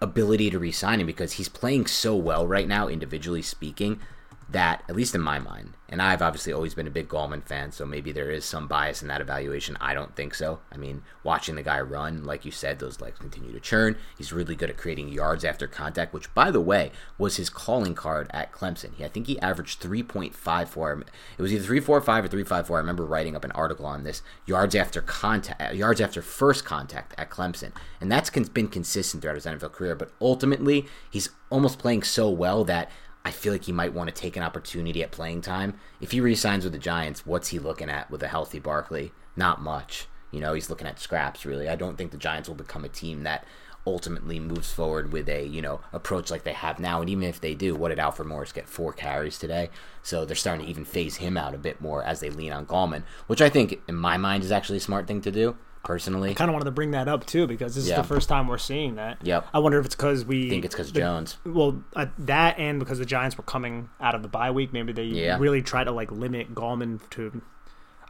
[0.00, 4.00] ability to re-sign him because he's playing so well right now, individually speaking,
[4.48, 7.70] that at least in my mind, and I've obviously always been a big Gallman fan,
[7.70, 9.76] so maybe there is some bias in that evaluation.
[9.80, 10.60] I don't think so.
[10.72, 13.96] I mean, watching the guy run, like you said, those legs continue to churn.
[14.18, 17.94] He's really good at creating yards after contact, which, by the way, was his calling
[17.94, 18.94] card at Clemson.
[18.94, 21.02] He, I think he averaged 3.54.
[21.38, 22.76] It was either 345 or 354.
[22.76, 24.22] I remember writing up an article on this.
[24.44, 29.36] Yards after contact, uh, yards after first contact at Clemson, and that's been consistent throughout
[29.36, 29.94] his NFL career.
[29.94, 32.90] But ultimately, he's almost playing so well that
[33.26, 35.74] I feel like he might want to take an opportunity at playing time.
[36.00, 39.10] If he resigns with the Giants, what's he looking at with a healthy Barkley?
[39.34, 40.06] Not much.
[40.30, 41.68] You know, he's looking at scraps, really.
[41.68, 43.44] I don't think the Giants will become a team that
[43.84, 47.00] ultimately moves forward with a, you know, approach like they have now.
[47.00, 48.68] And even if they do, what did Alfred Morris get?
[48.68, 49.70] Four carries today.
[50.04, 52.64] So they're starting to even phase him out a bit more as they lean on
[52.64, 56.30] Gallman, which I think, in my mind, is actually a smart thing to do, personally.
[56.30, 57.94] I kind of wanted to bring that up too because this Yeah.
[57.94, 59.18] is the first time we're seeing that.
[59.22, 59.46] Yep.
[59.54, 61.38] I wonder if it's because we I think it's because Jones.
[61.46, 64.92] Well, uh, that and because the Giants were coming out of the bye week, maybe
[64.92, 65.38] they Yeah.
[65.38, 67.40] really try to like limit Gallman to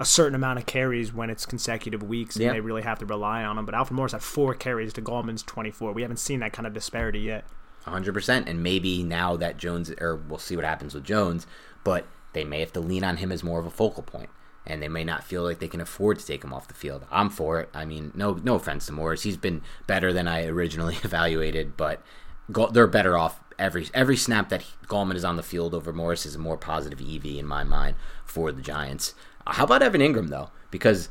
[0.00, 2.52] a certain amount of carries when it's consecutive weeks and Yeah.
[2.54, 3.66] they really have to rely on him.
[3.66, 5.92] But Alfred Morris had four carries to Gallman's 24.
[5.92, 7.44] We haven't seen that kind of disparity yet.
[7.86, 8.48] 100%.
[8.48, 11.46] And maybe now that Jones, or we'll see what happens with Jones,
[11.84, 14.28] but they may have to lean on him as more of a focal point,
[14.66, 17.07] And they may not feel like they can afford to take him off the field.
[17.11, 17.68] I'm for it.
[17.72, 19.22] I mean, no, no offense to Morris.
[19.22, 22.02] He's been better than I originally evaluated, but
[22.72, 26.35] they're better off every every snap that Gallman is on the field over Morris is
[26.35, 29.14] a more positive EV in my mind for the Giants.
[29.46, 30.50] How about Evan Engram though?
[30.70, 31.09] Because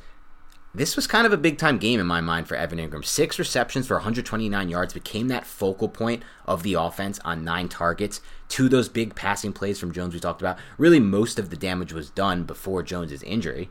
[0.78, 3.06] this was kind of a big time game in my mind for Evan Engram.
[3.06, 8.20] Six receptions for 129 yards became that focal point of the offense on nine targets.
[8.50, 10.58] Two those big passing plays from Jones we talked about.
[10.78, 13.70] Really, most of the damage was done before Jones's injury.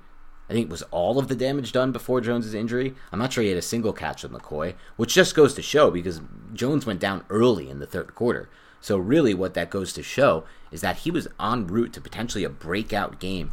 [0.48, 2.94] I think it was all of the damage done before Jones's injury.
[3.12, 5.90] I'm not sure he had a single catch with McCoy, which just goes to show
[5.90, 6.20] because
[6.52, 8.48] Jones went down early in the third quarter.
[8.80, 12.44] So really, what that goes to show is that he was en route to potentially
[12.44, 13.52] a breakout game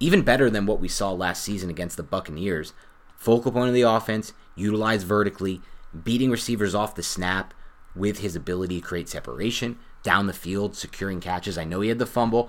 [0.00, 2.72] even better than what we saw last season against the Buccaneers.
[3.16, 5.60] Focal point of the offense, utilized vertically,
[6.04, 7.52] beating receivers off the snap
[7.94, 11.58] with his ability to create separation, down the field, securing catches.
[11.58, 12.48] I know he had the fumble.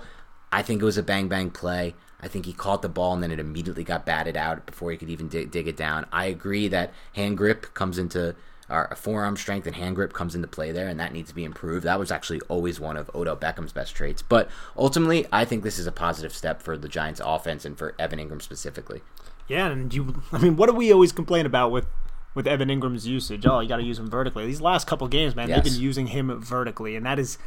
[0.50, 1.94] I think it was a bang bang play.
[2.20, 4.96] I think he caught the ball and then it immediately got batted out before he
[4.96, 6.06] could even dig, dig it down.
[6.12, 8.36] I agree that hand grip comes into
[8.72, 11.44] our forearm strength and hand grip comes into play there, and that needs to be
[11.44, 11.84] improved.
[11.84, 14.22] That was actually always one of Odell Beckham's best traits.
[14.22, 17.94] But ultimately, I think this is a positive step for the Giants' offense and for
[17.98, 19.02] Evan Engram specifically.
[19.46, 21.86] Yeah, and you, I mean, what do we always complain about with
[22.34, 23.44] with Evan Engram's usage?
[23.46, 24.46] Oh, you got to use him vertically.
[24.46, 27.38] These last couple games, man, they've been using him vertically, and that is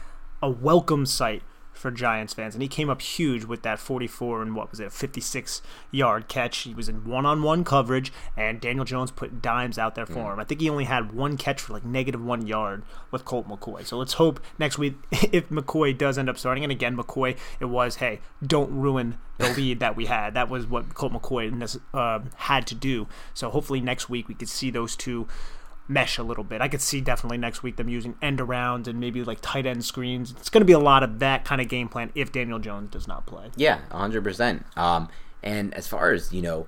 [0.42, 1.42] a welcome sight
[1.76, 2.56] for Giants fans.
[2.56, 5.62] And he came up huge with that 44 and what was it, 56
[5.92, 6.60] yard catch.
[6.60, 10.34] He was in one on one coverage, and Daniel Jones put dimes out there for
[10.34, 10.40] him.
[10.40, 13.86] I think he only had one catch for like negative one yard with Colt McCoy.
[13.86, 16.64] So let's hope next week if McCoy does end up starting.
[16.64, 20.34] And again, McCoy, it was hey, don't ruin the lead that we had.
[20.34, 23.08] That was what Colt McCoy uh, had to do.
[23.34, 25.28] So hopefully next week we could see those two
[25.88, 26.62] mesh a little bit.
[26.62, 29.86] I could see definitely next week them using end arounds and maybe like tight end
[29.86, 30.32] screens.
[30.32, 32.92] It's going to be a lot of that kind of game plan if Daniel Jones
[32.92, 33.52] does not play.
[33.56, 34.78] Yeah, 100%.
[34.78, 35.10] Um,
[35.44, 36.68] and as far as, you know,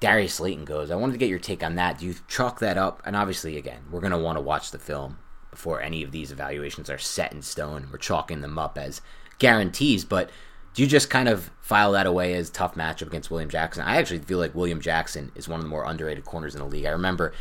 [0.00, 1.98] Darius Slayton goes, I wanted to get your take on that.
[1.98, 3.02] Do you chalk that up?
[3.04, 5.18] And obviously, again, we're going to want to watch the film
[5.50, 7.88] before any of these evaluations are set in stone.
[7.90, 9.00] We're chalking them up as
[9.38, 10.30] guarantees, but
[10.74, 13.84] do you just kind of file that away as tough matchup against William Jackson?
[13.84, 16.66] I actually feel like William Jackson is one of the more underrated corners in the
[16.66, 16.86] league.
[16.86, 17.34] I remember,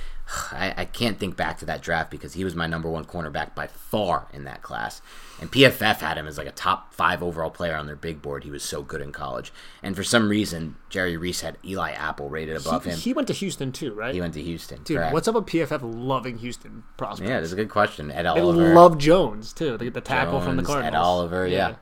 [0.51, 3.53] I, I can't think back to that draft because he was my number one cornerback
[3.53, 5.01] by far in that class.
[5.39, 8.43] And PFF had him as like a top five overall player on their big board.
[8.43, 9.51] He was so good in college.
[9.81, 12.97] And for some reason, Jerry Reese had Eli Apple rated above him.
[12.97, 14.13] He went to Houston too, right?
[14.13, 14.83] He went to Houston.
[14.83, 15.13] Dude, correct.
[15.13, 17.29] what's up with PFF loving Houston prospects?
[17.29, 18.11] Yeah, that's a good question.
[18.11, 18.69] Ed Oliver.
[18.69, 20.93] They love Jones too, They get the tackle from the Jones, Cardinals.
[20.93, 21.69] Ed Oliver, yeah.
[21.69, 21.75] Yeah.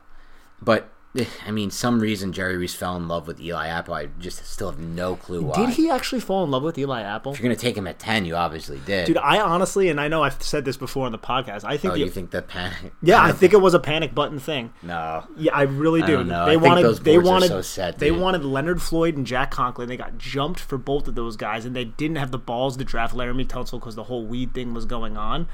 [0.61, 3.95] But Eh, I mean, some reason Jerry Reese fell in love with Eli Apple.
[3.95, 5.55] I just still have no clue why.
[5.65, 7.31] Did he actually fall in love with Eli Apple?
[7.33, 9.07] If you're gonna take him at ten, you obviously did.
[9.07, 11.63] Dude, I honestly, and I know I've said this before on the podcast.
[11.63, 12.93] I think, oh, the- you think the panic?
[13.01, 14.71] yeah, I think it was a panic button thing.
[14.83, 15.23] no.
[15.35, 16.17] Yeah, I really do.
[16.17, 16.27] don't.
[16.27, 19.49] They I think wanted those they wanted so set, they wanted Leonard Floyd and Jack
[19.49, 19.89] Conklin.
[19.89, 22.83] They got jumped for both of those guys, and they didn't have the balls to
[22.83, 25.47] draft Laremy Tunsil because the whole weed thing was going on.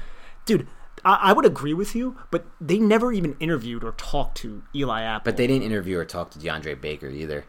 [0.44, 0.66] Dude,
[1.06, 5.02] I, I would agree with you, but they never even interviewed or talked to Eli
[5.02, 5.24] Apple.
[5.30, 7.44] But they didn't interview or talk to DeAndre Baker either.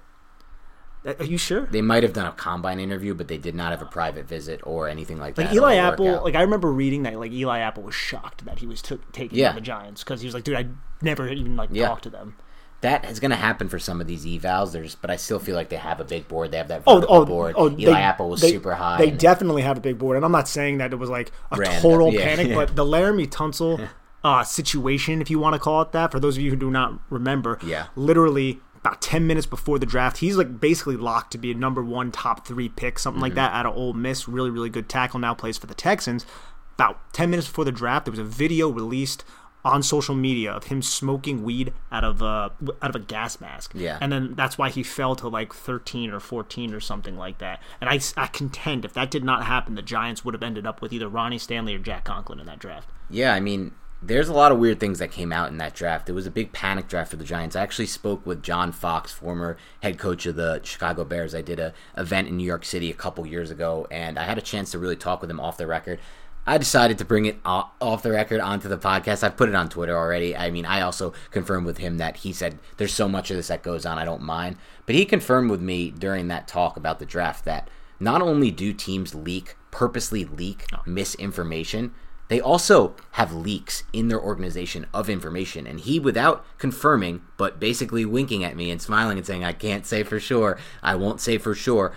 [1.05, 1.65] Uh, Are you sure?
[1.65, 4.59] They might have done a combine interview, but they did not have a private visit
[4.63, 5.45] or anything like that.
[5.47, 8.67] Like Eli Apple, like I remember reading that like Eli Apple was shocked that he
[8.67, 9.51] was took taken Yeah.
[9.53, 10.67] the Giants because he was like, dude, I
[11.01, 11.87] never even like Yeah.
[11.89, 12.35] talked to them.
[12.81, 14.71] That is going to happen for some of these evals.
[14.71, 16.51] There's, but I still feel like they have a big board.
[16.51, 17.55] They have that Oh, vertical oh, board.
[17.57, 18.97] oh, Eli they- Apple was they- super high.
[18.99, 21.57] They definitely have a big board, and I'm not saying that it was like a
[21.57, 22.55] Random, total yeah, panic, yeah.
[22.55, 23.89] but the Laremy Tunsil
[24.23, 26.69] uh, situation, if you want to call it that, for those of you who do
[26.69, 27.87] not remember, Yeah.
[27.95, 31.83] literally about 10 minutes before the draft, he's like basically locked to be a number
[31.83, 33.21] one top three pick, something Mm-hmm.
[33.23, 34.27] like that, out of Ole Miss.
[34.27, 35.19] Really, really good tackle.
[35.19, 36.27] Now plays for the Texans.
[36.75, 39.25] About 10 minutes before the draft, there was a video released
[39.67, 42.51] on social media of him smoking weed out of a
[42.81, 43.71] out of a gas mask.
[43.75, 43.97] Yeah.
[44.01, 47.61] And then that's why he fell to like 13 or 14 or something like that.
[47.81, 50.81] And I, I contend if that did not happen, the Giants would have ended up
[50.81, 52.89] with either Ronnie Stanley or Jack Conklin in that draft.
[53.09, 56.07] Yeah, I mean, there's a lot of weird things that came out in that draft.
[56.07, 57.55] It was a big panic draft for the Giants.
[57.55, 61.33] I actually spoke with John Fox, former head coach of the Chicago Bears.
[61.33, 64.37] I did a event in New York City a couple years ago, and I had
[64.37, 65.99] a chance to really talk with him off the record.
[66.47, 69.21] I decided to bring it off the record onto the podcast.
[69.21, 70.33] I've put it on Twitter already.
[70.33, 73.49] I mean, I also confirmed with him that he said there's so much of this
[73.49, 74.55] that goes on, I don't mind.
[74.85, 77.69] But he confirmed with me during that talk about the draft that
[77.99, 80.83] not only do teams leak, purposely leak oh.
[80.85, 81.93] misinformation,
[82.29, 85.65] they also have leaks in their organization of information.
[85.65, 89.85] And he, without confirming, but basically winking at me and smiling and saying, I can't
[89.85, 91.93] say for sure, I won't say for sure,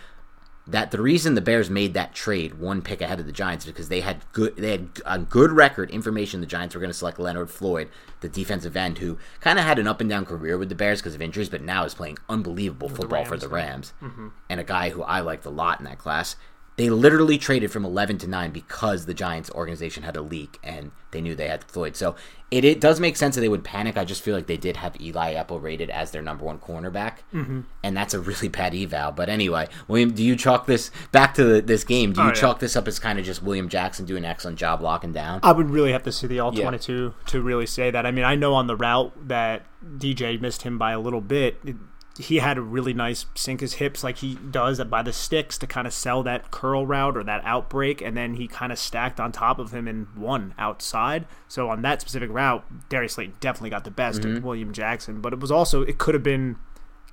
[0.70, 3.72] that the reason the Bears made that trade one pick ahead of the Giants is
[3.72, 6.96] because they had good they had a good record information the Giants were going to
[6.96, 7.88] select Leonard Floyd,
[8.20, 11.00] the defensive end who kind of had an up and down career with the Bears
[11.00, 14.28] because of injuries, but now is playing unbelievable football the for the Rams, mm-hmm.
[14.48, 16.36] and a guy who I liked a lot in that class.
[16.80, 20.92] They literally traded from 11 to 9 because the Giants organization had a leak and
[21.10, 21.94] they knew they had Floyd.
[21.94, 22.16] So
[22.50, 23.98] it, it does make sense that they would panic.
[23.98, 27.16] I just feel like they did have Eli Apple rated as their number one cornerback.
[27.34, 27.60] Mm-hmm.
[27.82, 29.12] And that's a really bad eval.
[29.12, 32.14] But anyway, William, do you chalk this back to the, this game?
[32.14, 32.40] Do you oh, yeah.
[32.40, 35.40] chalk this up as kind of just William Jackson doing an excellent job locking down?
[35.42, 37.26] I would really have to see the all 22 yeah.
[37.26, 38.06] to really say that.
[38.06, 41.58] I mean, I know on the route that DJ missed him by a little bit.
[41.62, 41.76] It,
[42.20, 45.66] he had a really nice sink his hips like he does by the sticks to
[45.66, 49.18] kind of sell that curl route or that outbreak, and then he kind of stacked
[49.18, 51.26] on top of him and won outside.
[51.48, 54.36] So on that specific route, Darius Slayton definitely got the best mm-hmm.
[54.36, 56.56] of William Jackson, but it was also it could have been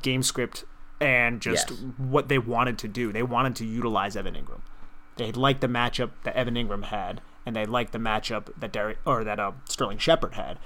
[0.01, 0.65] game script
[0.99, 1.79] and just yes.
[1.97, 3.13] what they wanted to do.
[3.13, 4.61] They wanted to utilize Evan Engram.
[5.15, 8.95] They liked the matchup that Evan Engram had, and they liked the matchup that Dar-
[9.05, 10.59] or that uh, Sterling Shepard had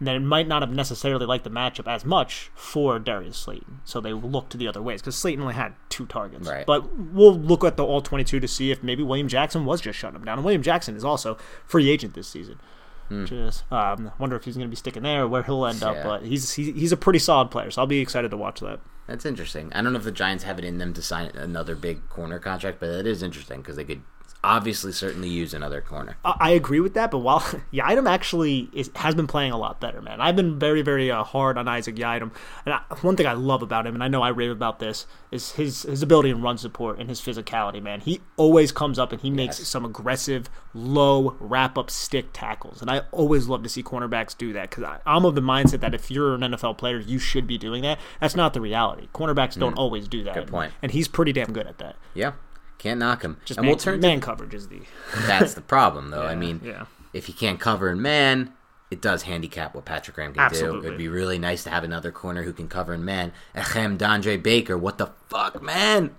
[0.00, 3.80] then it might not have necessarily liked the matchup as much for Darius Slayton.
[3.84, 6.48] So they looked to the other ways because Slayton only had two targets.
[6.48, 6.66] Right.
[6.66, 9.98] But we'll look at the all 22 to see if maybe William Jackson was just
[9.98, 10.38] shutting him down.
[10.38, 12.60] And William Jackson is also free agent this season.
[13.08, 13.26] Hmm.
[13.26, 15.90] Just um, wonder if he's going to be sticking there or where he'll end yeah.
[15.90, 16.02] up.
[16.02, 18.80] But he's he, he's a pretty solid player, so I'll be excited to watch that.
[19.06, 19.70] That's interesting.
[19.74, 22.38] I don't know if the Giants have it in them to sign another big corner
[22.38, 24.00] contract, but it is interesting because they could
[24.44, 26.16] obviously certainly use another corner.
[26.24, 27.40] I agree with that, but while
[27.72, 30.20] Yiadom actually is, has been playing a lot better, man.
[30.20, 32.30] I've been very, very uh, hard on Isaac Yiadom,
[32.66, 35.06] and I, one thing I love about him, and I know I rave about this,
[35.30, 38.00] is his his ability in run support and his physicality, man.
[38.00, 39.68] He always comes up and he makes yes.
[39.68, 44.52] some aggressive, low wrap up stick tackles, and I always love to see cornerbacks do
[44.52, 47.58] that because I'm of the mindset that if you're an NFL player, you should be
[47.58, 47.98] doing that.
[48.20, 49.08] That's not the reality.
[49.14, 49.78] Cornerbacks don't mm.
[49.78, 50.34] always do that.
[50.34, 50.72] Good point.
[50.74, 51.96] And, and he's pretty damn good at that.
[52.12, 52.32] Yeah.
[52.78, 53.38] Can't knock him.
[53.44, 54.80] Just and man, we'll turn man to, coverage is the.
[55.26, 56.22] that's the problem, though.
[56.22, 56.86] Yeah, I mean, yeah.
[57.12, 58.52] if he can't cover in man,
[58.90, 60.80] it does handicap what Patrick Graham can Absolutely.
[60.82, 60.86] do.
[60.88, 63.32] It'd be really nice to have another corner who can cover in man.
[63.54, 64.76] Ahem, DeAndre Baker.
[64.76, 66.14] What the fuck, man?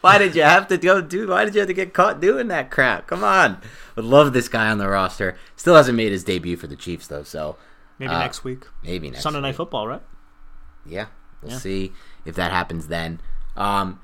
[0.00, 1.28] Why did you have to go do?
[1.28, 3.06] Why did you have to get caught doing that crap?
[3.06, 3.60] Come on.
[3.96, 5.36] Would love this guy on the roster.
[5.56, 7.22] Still hasn't made his debut for the Chiefs though.
[7.22, 7.56] So
[7.98, 8.64] maybe uh, next week.
[8.82, 9.42] Maybe next Sunday week.
[9.42, 10.02] Night Football, right?
[10.86, 11.06] Yeah,
[11.42, 11.58] we'll yeah.
[11.58, 11.92] see
[12.24, 13.20] if that happens then.
[13.56, 14.00] Um,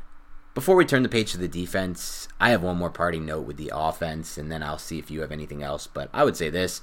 [0.57, 3.59] before we turn the page to the defense, I have one more parting note with
[3.59, 5.87] the offense, and then I'll see if you have anything else.
[5.87, 6.81] But I would say this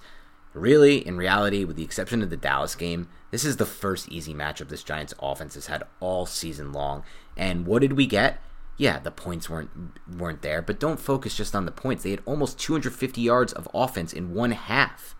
[0.54, 4.32] really, in reality, with the exception of the Dallas game, this is the first easy
[4.32, 7.04] matchup this Giants offense has had all season long.
[7.36, 8.40] And what did we get?
[8.78, 9.72] Yeah, the points weren't
[10.08, 12.04] weren't there, but don't focus just on the points.
[12.04, 15.16] They had almost 250 yards of offense in one half.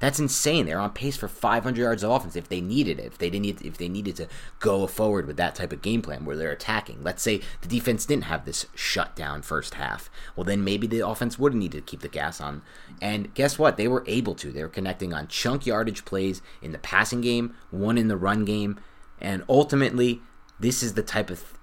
[0.00, 0.66] That's insane.
[0.66, 3.06] They're on pace for 500 yards of offense if they needed it.
[3.06, 4.28] If they didn't, if they needed to
[4.60, 7.02] go forward with that type of game plan where they're attacking.
[7.02, 10.08] Let's say the defense didn't have this shutdown first half.
[10.36, 12.62] Well, then maybe the offense would needed to keep the gas on.
[13.02, 13.76] And guess what?
[13.76, 14.52] They were able to.
[14.52, 18.44] They were connecting on chunk yardage plays in the passing game, one in the run
[18.44, 18.78] game,
[19.20, 20.20] and ultimately,
[20.60, 21.58] this is the type of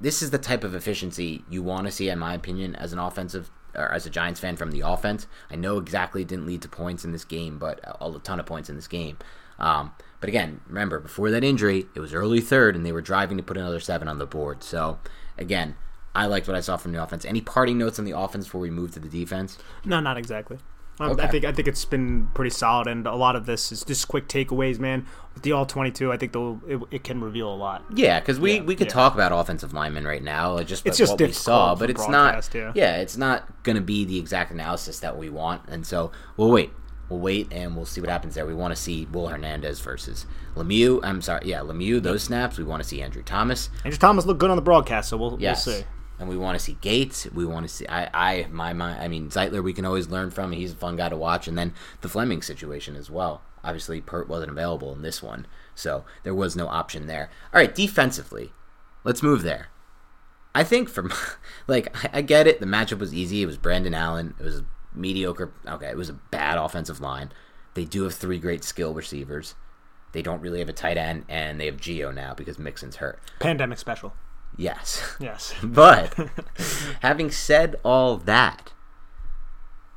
[0.00, 2.98] this is the type of efficiency you want to see, in my opinion, as an
[2.98, 5.26] offensive or as a Giants fan from the offense.
[5.50, 8.46] I know exactly it didn't lead to points in this game, but a ton of
[8.46, 9.18] points in this game.
[9.58, 13.36] Um, but again, remember before that injury, it was early third, and they were driving
[13.36, 14.62] to put another seven on the board.
[14.62, 14.98] So
[15.38, 15.76] again,
[16.14, 17.24] I liked what I saw from the offense.
[17.24, 19.58] Any parting notes on the offense before we move to the defense?
[19.84, 20.58] No, not exactly.
[21.00, 21.22] Okay.
[21.22, 24.08] I think I think it's been pretty solid, and a lot of this is just
[24.08, 25.06] quick takeaways, man.
[25.34, 27.82] With the all twenty two, I think it, it, can reveal a lot.
[27.94, 28.92] Yeah, because we, yeah, we could yeah.
[28.92, 32.54] talk about offensive linemen right now, just it's just what we saw, but it's not.
[32.54, 32.72] Yeah.
[32.74, 36.50] yeah, it's not going to be the exact analysis that we want, and so we'll
[36.50, 36.70] wait.
[37.08, 38.46] We'll wait and we'll see what happens there.
[38.46, 40.24] We want to see Will Hernandez versus
[40.54, 41.00] Lemieux.
[41.02, 42.02] I'm sorry, yeah, Lemieux.
[42.02, 42.56] Those snaps.
[42.56, 43.68] We want to see Andrew Thomas.
[43.84, 45.66] Andrew Thomas looked good on the broadcast, so we'll, yes.
[45.66, 45.84] we'll see
[46.22, 47.26] and we want to see Gates.
[47.34, 47.84] We want to see.
[47.88, 49.02] I, I, my mind.
[49.02, 49.62] I mean, Zeitler.
[49.62, 50.52] We can always learn from.
[50.52, 53.42] He's a fun guy to watch, and then the Fleming situation as well.
[53.64, 57.28] Obviously, Peart wasn't available in this one, so there was no option there.
[57.52, 58.52] All right, defensively,
[59.02, 59.68] let's move there.
[60.54, 61.12] I think from
[61.66, 62.60] like I, I get it.
[62.60, 63.42] The matchup was easy.
[63.42, 64.34] It was Brandon Allen.
[64.38, 64.62] It was
[64.94, 65.52] mediocre.
[65.66, 67.32] Okay, it was a bad offensive line.
[67.74, 69.56] They do have three great skill receivers.
[70.12, 73.18] They don't really have a tight end, and they have Gio now because Mixon's hurt.
[73.40, 74.12] Pandemic special.
[74.56, 75.16] Yes.
[75.18, 75.54] Yes.
[75.62, 76.14] but
[77.00, 78.72] having said all that,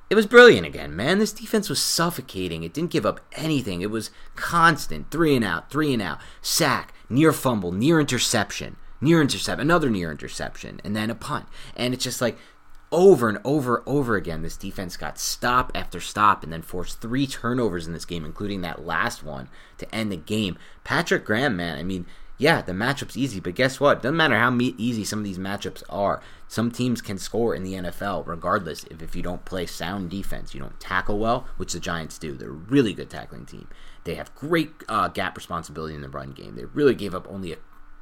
[0.10, 1.20] it was brilliant again, man.
[1.20, 2.64] This defense was suffocating.
[2.64, 3.82] It didn't give up anything.
[3.82, 5.10] It was constant.
[5.10, 6.20] Three and out, three and out.
[6.42, 11.48] Sack, near fumble, near interception, near intercept, another near interception, and then a punt.
[11.76, 12.38] And it's just like
[12.92, 17.26] over and over over again, this defense got stop after stop and then forced three
[17.26, 19.50] turnovers in this game, including that last one
[19.80, 20.58] to end the game.
[20.84, 22.06] Patrick Graham, man, I mean,
[22.38, 24.02] yeah, the matchup's easy, but guess what?
[24.02, 26.22] Doesn't matter how me- easy some of these matchups are.
[26.48, 30.54] Some teams can score in the NFL regardless if, if you don't play sound defense,
[30.54, 32.34] you don't tackle well, which the Giants do.
[32.34, 33.70] They're a really good tackling team.
[34.04, 36.56] They have great uh, gap responsibility in the run game.
[36.56, 37.58] They really gave up only a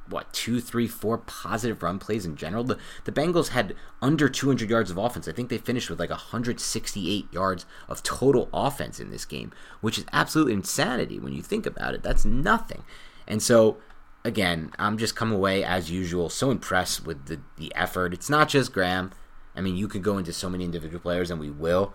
[0.08, 2.64] what two, three, four positive run plays in general.
[2.64, 5.28] The the Bengals had under 200 yards of offense.
[5.28, 9.96] I think they finished with like 168 yards of total offense in this game, which
[9.96, 12.02] is absolute insanity when you think about it.
[12.02, 12.84] That's nothing.
[13.26, 13.78] And so
[14.24, 18.12] again, I'm just come away as usual so impressed with the the effort.
[18.12, 19.12] It's not just Graham.
[19.54, 21.94] I mean, you could go into so many individual players, and we will.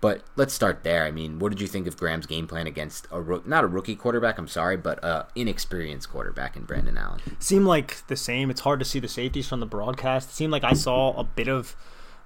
[0.00, 1.04] But let's start there.
[1.04, 3.66] I mean, what did you think of Graham's game plan against a ro- not a
[3.66, 4.38] rookie quarterback?
[4.38, 7.20] I'm sorry, but a inexperienced quarterback in Brandon Allen.
[7.38, 8.50] Seemed like the same.
[8.50, 10.30] It's hard to see the safeties from the broadcast.
[10.30, 11.76] It seemed like I saw a bit of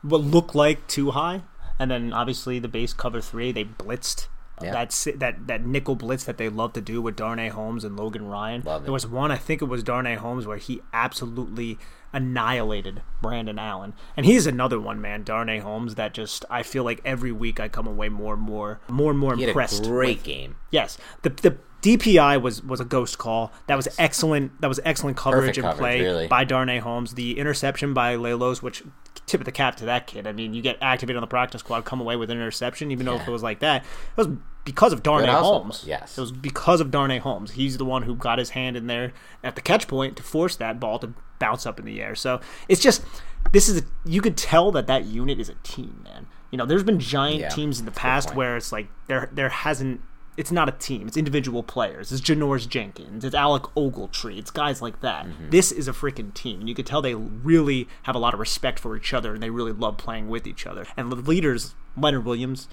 [0.03, 1.43] what looked like too high,
[1.79, 4.29] and then obviously the base cover three they blitzed.
[4.63, 4.73] Yeah.
[4.73, 8.27] That that that nickel blitz that they love to do with Darnay Holmes and Logan
[8.29, 8.63] Ryan.
[8.63, 11.79] There was one, I think it was Darnay Holmes, where he absolutely
[12.13, 15.25] annihilated Brandon Allen, and he's another one, man.
[15.25, 18.81] Darnay Holmes that just I feel like every week I come away more and more,
[18.89, 19.85] more and more He impressed.
[19.85, 20.57] a great game.
[20.71, 23.53] Yes, the the DPI was was a ghost call.
[23.67, 24.59] That was excellent.
[24.63, 26.27] That was excellent coverage Perfect and coverage, play really.
[26.29, 27.13] by Darnay Holmes.
[27.13, 28.83] The interception by Lelos, which
[29.27, 30.27] tip of the cap to that kid.
[30.27, 33.05] I mean, you get activated on the practice squad, come away with an interception, even
[33.05, 34.29] though if it was like that, it was
[34.65, 35.27] because of Darnay.
[35.31, 35.85] Holmes.
[35.87, 36.17] Yes.
[36.17, 37.51] it was because of Darnay Holmes.
[37.51, 39.13] He's the one who got his hand in there
[39.43, 42.15] at the catch point to force that ball to bounce up in the air.
[42.15, 43.05] So it's just
[43.53, 46.27] this is a, you could tell that that unit is a team, man.
[46.51, 48.73] You know, there's been giant Yeah, teams in the that's a good past where it's
[48.73, 50.01] like there there hasn't
[50.37, 51.07] it's not a team.
[51.07, 52.11] It's individual players.
[52.11, 53.25] It's Janoris Jenkins.
[53.25, 54.39] It's Alec Ogletree.
[54.39, 55.27] It's guys like that.
[55.27, 55.51] Mm-hmm.
[55.51, 56.61] This is a freaking team.
[56.61, 59.43] And you could tell they really have a lot of respect for each other and
[59.43, 60.87] they really love playing with each other.
[60.97, 62.69] And the leaders, Leonard Williams,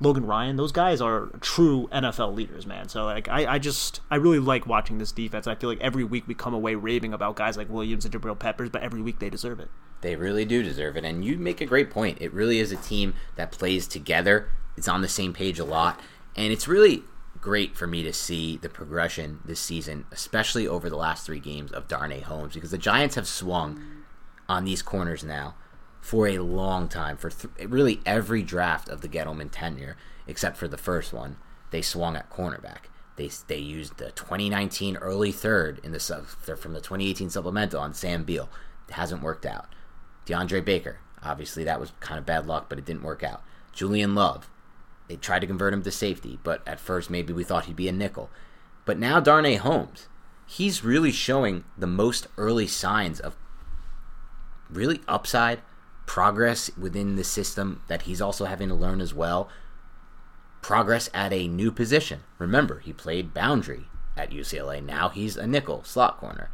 [0.00, 2.88] Logan Ryan, those guys are true NFL leaders, man.
[2.88, 5.46] So like I, I just I really like watching this defense.
[5.46, 8.38] I feel like every week we come away raving about guys like Williams and Jabrill
[8.38, 9.68] Peppers, but every week they deserve it.
[10.00, 11.04] They really do deserve it.
[11.04, 12.18] And you make a great point.
[12.20, 14.48] It really is a team that plays together.
[14.76, 16.00] It's on the same page a lot.
[16.36, 17.04] And it's really
[17.40, 21.72] great for me to see the progression this season, especially over the last three games
[21.72, 23.82] of Darnay Holmes, because the Giants have swung
[24.48, 25.54] on these corners now
[26.00, 27.16] for a long time.
[27.16, 31.36] For th- really every draft of the Gettleman tenure, except for the first one,
[31.70, 32.88] they swung at cornerback.
[33.16, 37.94] They, they used the 2019 early third in the sub, from the 2018 supplemental on
[37.94, 38.48] Sam Beal.
[38.88, 39.74] It hasn't worked out.
[40.26, 43.42] DeAndre Baker, obviously that was kind of bad luck, but it didn't work out.
[43.72, 44.48] Julian Love,
[45.10, 47.88] they tried to convert him to safety, but at first maybe we thought he'd be
[47.88, 48.30] a nickel.
[48.84, 50.06] But now Darnay Holmes,
[50.46, 53.36] he's really showing the most early signs of
[54.70, 55.62] really upside,
[56.06, 59.48] progress within the system that he's also having to learn as well.
[60.62, 62.20] Progress at a new position.
[62.38, 63.86] Remember, he played boundary
[64.16, 64.80] at UCLA.
[64.80, 66.50] Now he's a nickel slot corner.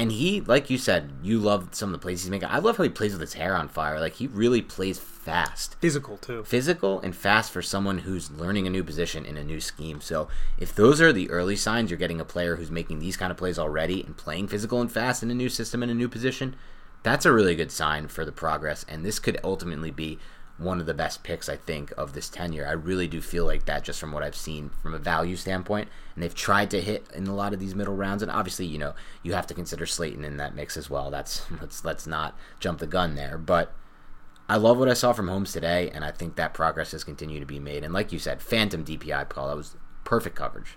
[0.00, 2.48] And he, like you said, you love some of the plays he's making.
[2.48, 4.00] I love how he plays with his hair on fire.
[4.00, 6.42] Like he really plays fast Physical too.
[6.42, 10.00] physical and fast for someone who's learning a new position in a new scheme.
[10.00, 10.28] So
[10.58, 13.36] if those are the early signs, you're getting a player who's making these kind of
[13.36, 16.56] plays already and playing physical and fast in a new system in a new position.
[17.02, 20.18] That's a really good sign for the progress, and this could ultimately be
[20.60, 22.66] one of the best picks I think of this tenure.
[22.66, 25.88] I really do feel like that just from what I've seen from a value standpoint,
[26.14, 28.22] and they've tried to hit in a lot of these middle rounds.
[28.22, 31.10] And obviously, you know, you have to consider Slayton in that mix as well.
[31.10, 33.72] That's let's let's not jump the gun there, but.
[34.48, 37.38] I love what I saw from Holmes today, and I think that progress has continued
[37.38, 37.84] to be made.
[37.84, 40.76] And like you said, phantom DPI call that was perfect coverage.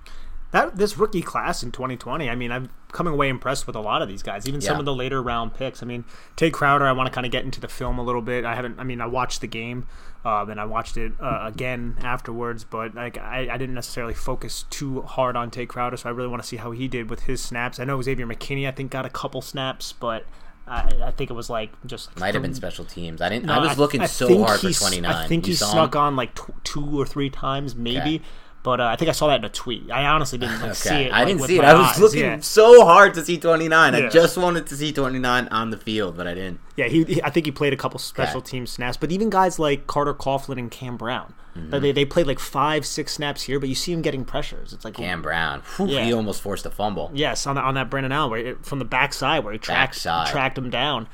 [0.54, 4.04] That this rookie class in 2020 i mean i'm coming away impressed with a lot
[4.04, 6.92] of these guys even some of the later round picks i mean Tae crowder i
[6.92, 9.02] want to kind of get into the film a little bit i haven't i mean
[9.02, 9.88] i watched the game
[10.24, 14.66] um, and i watched it uh, again afterwards but like I, I didn't necessarily focus
[14.70, 17.22] too hard on Tae crowder so i really want to see how he did with
[17.24, 20.24] his snaps i know xavier mckinney i think got a couple snaps but
[20.68, 23.22] I, I think it was like just Might have been special teams.
[23.22, 23.48] I didn't.
[23.48, 25.14] no, I was looking I so think hard for twenty nine.
[25.14, 26.02] I think you he snuck him?
[26.02, 28.16] on like tw- two or three times, maybe.
[28.16, 28.22] Okay.
[28.64, 29.92] But uh, I think I saw that in a tweet.
[29.92, 31.12] I honestly didn't like, see Okay, it.
[31.14, 31.66] I like, didn't see it.
[31.66, 32.40] I was eyes, looking Yeah.
[32.40, 33.94] so hard to see twenty nine.
[33.94, 36.62] I just wanted to see twenty nine on the field, but I didn't.
[36.78, 38.52] Yeah, he, he- I think he played a couple special Okay.
[38.52, 41.80] team snaps, but even guys like Carter Coughlin and Cam Brown, Mm-hmm.
[41.82, 44.72] they they played like five, six snaps here, but you see him getting pressures.
[44.74, 46.06] It's like Cam Brown, whew, Yeah.
[46.06, 47.12] he almost forced a fumble.
[47.14, 49.92] Yes, on, the, on that Brandon Allen, where it, from the backside, where he tracked,
[49.94, 50.28] Backside.
[50.28, 51.08] tracked him down.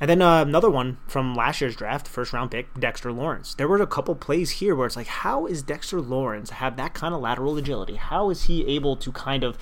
[0.00, 3.54] And then uh, another one from last year's draft, first round pick, Dexter Lawrence.
[3.54, 6.94] There were a couple plays here where it's like, how is Dexter Lawrence have that
[6.94, 7.96] kind of lateral agility?
[7.96, 9.58] How is he able to kind of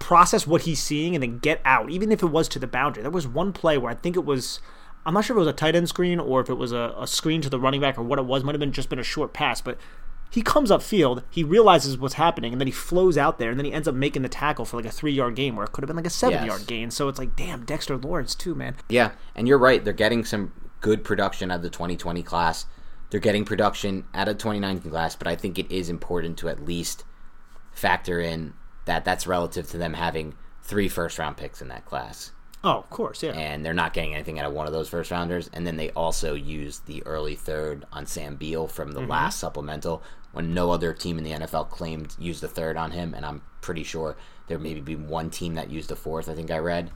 [0.00, 3.02] process what he's seeing and then get out, even if it was to the boundary?
[3.02, 4.60] There was one play where I think it was
[5.06, 6.92] I'm not sure if it was a tight end screen or if it was a,
[6.98, 8.42] a screen to the running back or what it was.
[8.42, 9.78] Might have been just been a short pass, but
[10.30, 13.58] he comes up field, he realizes what's happening, and then he flows out there, and
[13.58, 15.72] then he ends up making the tackle for like a three yard gain where it
[15.72, 16.46] could have been like a seven Yes.
[16.46, 16.90] yard gain.
[16.90, 18.76] So it's like, damn, Dexter Lawrence too, man.
[18.88, 19.82] Yeah, and you're right.
[19.84, 22.66] They're getting some good production out of the 2020 class.
[23.10, 26.64] They're getting production out of 2019 class, but I think it is important to at
[26.64, 27.04] least
[27.72, 28.54] factor in
[28.84, 32.32] that that's relative to them having three first round picks in that class.
[32.66, 33.30] Oh, of course, yeah.
[33.30, 35.48] And they're not getting anything out of one of those first rounders.
[35.52, 39.10] And then they also used the early third on Sam Beal from the mm-hmm.
[39.10, 40.02] last supplemental
[40.32, 43.14] when no other team in the NFL claimed used a third on him.
[43.14, 44.16] And I'm pretty sure
[44.48, 46.90] there maybe be one team that used a fourth, I think I read.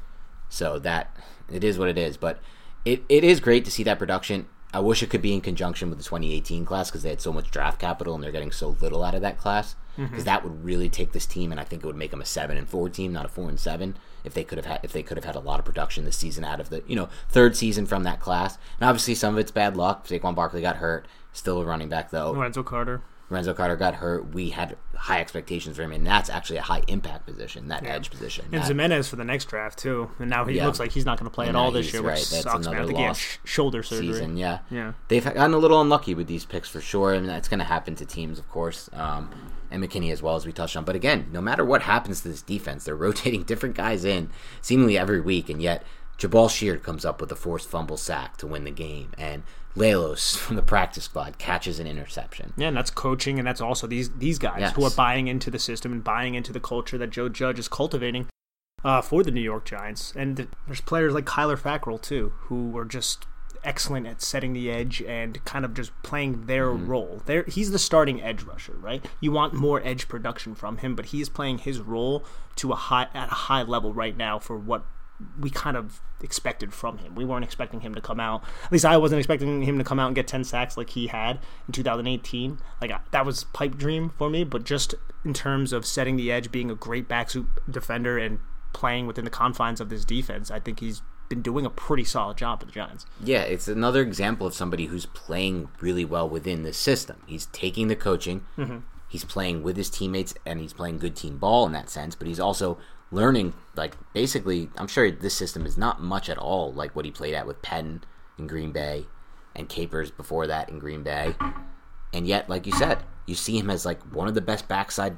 [0.48, 1.16] So that
[1.48, 2.16] it is what it is.
[2.16, 2.40] But
[2.84, 4.46] it, it is great to see that production.
[4.74, 7.32] I wish it could be in conjunction with the 2018 class because they had so
[7.32, 9.76] much draft capital and they're getting so little out of that class.
[9.92, 10.06] Mm-hmm.
[10.06, 12.24] Because that would really take this team, and I think it would make them a
[12.24, 13.96] seven and four team, not a four and seven.
[14.24, 16.16] If they could have had, if they could have had a lot of production this
[16.16, 18.58] season out of the, you know, third season from that class.
[18.80, 20.06] And obviously some of it's bad luck.
[20.06, 22.32] Saquon Barkley got hurt, still a running back though.
[22.32, 23.02] Lorenzo Carter.
[23.30, 24.34] Renzo Carter got hurt.
[24.34, 28.10] We had high expectations for him, and that's actually a high impact position, that edge
[28.10, 28.46] position.
[28.50, 30.66] And That- Ximines for the next draft too, and now he Yeah.
[30.66, 32.28] looks like he's not going to play And at all this year, which.
[32.28, 32.74] That's sucks, man.
[32.74, 34.08] I another he sh- shoulder surgery.
[34.14, 34.36] season.
[34.36, 34.94] Yeah, Yeah.
[35.06, 37.94] They've gotten a little unlucky with these picks for sure, and that's going to happen
[37.94, 39.30] to teams, of course, um,
[39.70, 40.84] and McKinney as well as we touched on.
[40.84, 44.98] But again, no matter what happens to this defense, they're rotating different guys in seemingly
[44.98, 45.84] every week, and yet
[46.18, 49.42] Jabaal Sheard comes up with a forced fumble sack to win the game, and
[49.74, 52.52] Lelos from the practice squad catches an interception.
[52.56, 55.58] Yeah, and that's coaching, and that's also these these guys who are buying into the
[55.58, 58.26] system and buying into the culture that Joe Judge is cultivating
[58.84, 60.12] uh, for the New York Giants.
[60.16, 63.26] And there's players like Kyler Fackrell too, who are just
[63.64, 66.86] excellent at setting the edge and kind of just playing their mm-hmm.
[66.86, 67.22] role.
[67.26, 69.04] There, he's the starting edge rusher, right?
[69.20, 72.24] You want more edge production from him, but he is playing his role
[72.56, 74.84] to a high at a high level right now for what
[75.38, 77.14] we kind of expected from him.
[77.14, 78.42] We weren't expecting him to come out.
[78.64, 81.08] At least I wasn't expecting him to come out and get 10 sacks like he
[81.08, 82.58] had in 2018.
[82.80, 84.94] Like that was pipe dream for me, but just
[85.24, 88.38] in terms of setting the edge, being a great backside defender and
[88.72, 92.36] playing within the confines of this defense, I think he's been doing a pretty solid
[92.36, 93.06] job for the Giants.
[93.24, 97.22] Yeah, it's another example of somebody who's playing really well within the system.
[97.26, 98.78] He's taking the coaching, mm-hmm.
[99.08, 102.14] he's playing with his teammates, and he's playing good team ball in that sense.
[102.14, 102.78] But he's also
[103.10, 107.12] learning, like basically, I'm sure this system is not much at all like what he
[107.12, 108.02] played at with Penn
[108.36, 109.06] in Green Bay,
[109.54, 111.36] and Capers before that in Green Bay.
[112.12, 115.16] And yet, like you said, you see him as like one of the best backside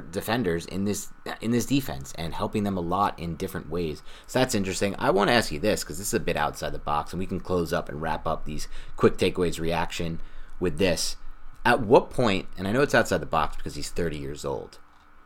[0.00, 1.08] defenders in this
[1.40, 4.02] in this defense and helping them a lot in different ways.
[4.26, 4.94] So that's interesting.
[4.98, 7.20] I want to ask you this because this is a bit outside the box, and
[7.20, 10.20] we can close up and wrap up these quick takeaways reaction
[10.60, 11.16] with this.
[11.64, 14.78] At what point, and I know it's outside the box because he's 30 years old,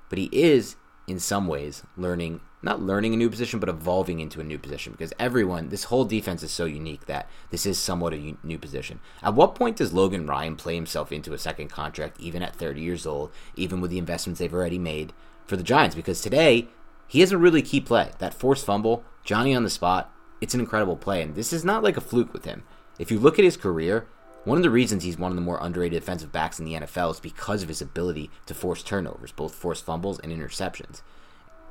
[0.09, 4.41] but he is in some ways learning not learning a new position but evolving into
[4.41, 4.93] a new position.
[4.93, 9.01] Because everyone this whole defense is so unique that this is somewhat a new position.
[9.23, 12.81] At what point does logan ryan play himself into a second contract even at 30
[12.81, 15.13] years old even with the investments they've already made
[15.47, 15.97] for the giants?
[15.97, 16.69] Because today
[17.07, 18.11] he has a really key play.
[18.19, 21.21] That forced fumble johnny on the spot it's an incredible play.
[21.23, 22.63] And this is not like a fluke with him.
[22.99, 24.07] If you look at his career
[24.45, 27.11] one of the reasons he's one of the more underrated defensive backs in the NFL
[27.11, 31.03] is because of his ability to force turnovers, both forced fumbles and interceptions.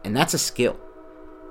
[0.08, 0.80] And that's a skill.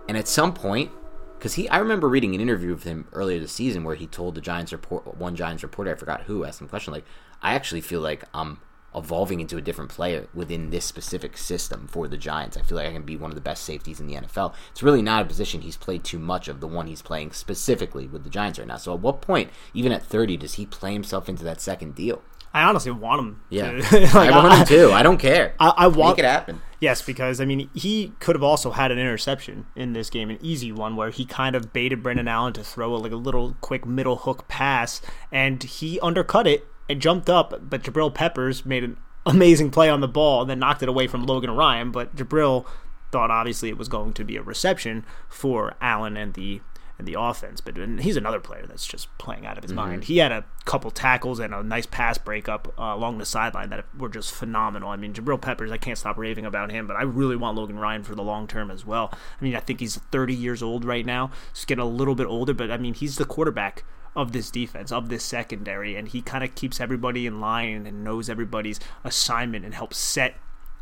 [0.08, 0.90] And at some point,
[1.36, 4.34] because he, I remember reading an interview with him earlier this season where he told
[4.34, 7.04] the Giants report, one Giants reporter, I forgot who, asked him a question like,
[7.42, 8.60] I actually feel like I'm
[8.94, 12.56] evolving into a different player within this specific system for the Giants.
[12.56, 14.54] I feel like I can be one of the best safeties in the NFL.
[14.70, 18.06] It's really not a position he's played too much of, the one he's playing specifically
[18.06, 18.78] with the Giants right now.
[18.78, 22.22] So at what point, even at 30, does he play himself into that second deal?
[22.54, 23.42] I honestly want him.
[23.50, 23.72] Yeah.
[23.72, 24.92] to- like, I want him too.
[24.92, 25.54] I don't care.
[25.60, 26.62] I, I want Make it happen.
[26.80, 30.38] Yes, because I mean he could have also had an interception in this game, an
[30.42, 33.56] easy one where he kind of baited Brandon Allen to throw a, like a little
[33.60, 35.00] quick middle hook pass,
[35.32, 40.00] and he undercut it and jumped up, but Jabrill Peppers made an amazing play on
[40.00, 41.90] the ball and then knocked it away from Logan Ryan.
[41.90, 42.66] But Jabrill
[43.10, 46.60] thought obviously it was going to be a reception for Allen and the
[46.98, 47.60] and the offense.
[47.60, 50.04] But and he's another player that's just playing out of his mind.
[50.04, 53.84] He had a couple tackles and a nice pass breakup uh, along the sideline that
[53.96, 54.88] were just phenomenal.
[54.88, 57.78] I mean, Jabrill Peppers, I can't stop raving about him, but I really want Logan
[57.78, 59.10] Ryan for the long term as well.
[59.12, 61.30] I mean, I think he's 30 years old right now.
[61.54, 63.84] He's getting a little bit older, but I mean, he's the quarterback
[64.14, 68.02] of this defense, of this secondary, and he kind of keeps everybody in line and
[68.02, 70.36] knows everybody's assignment and helps set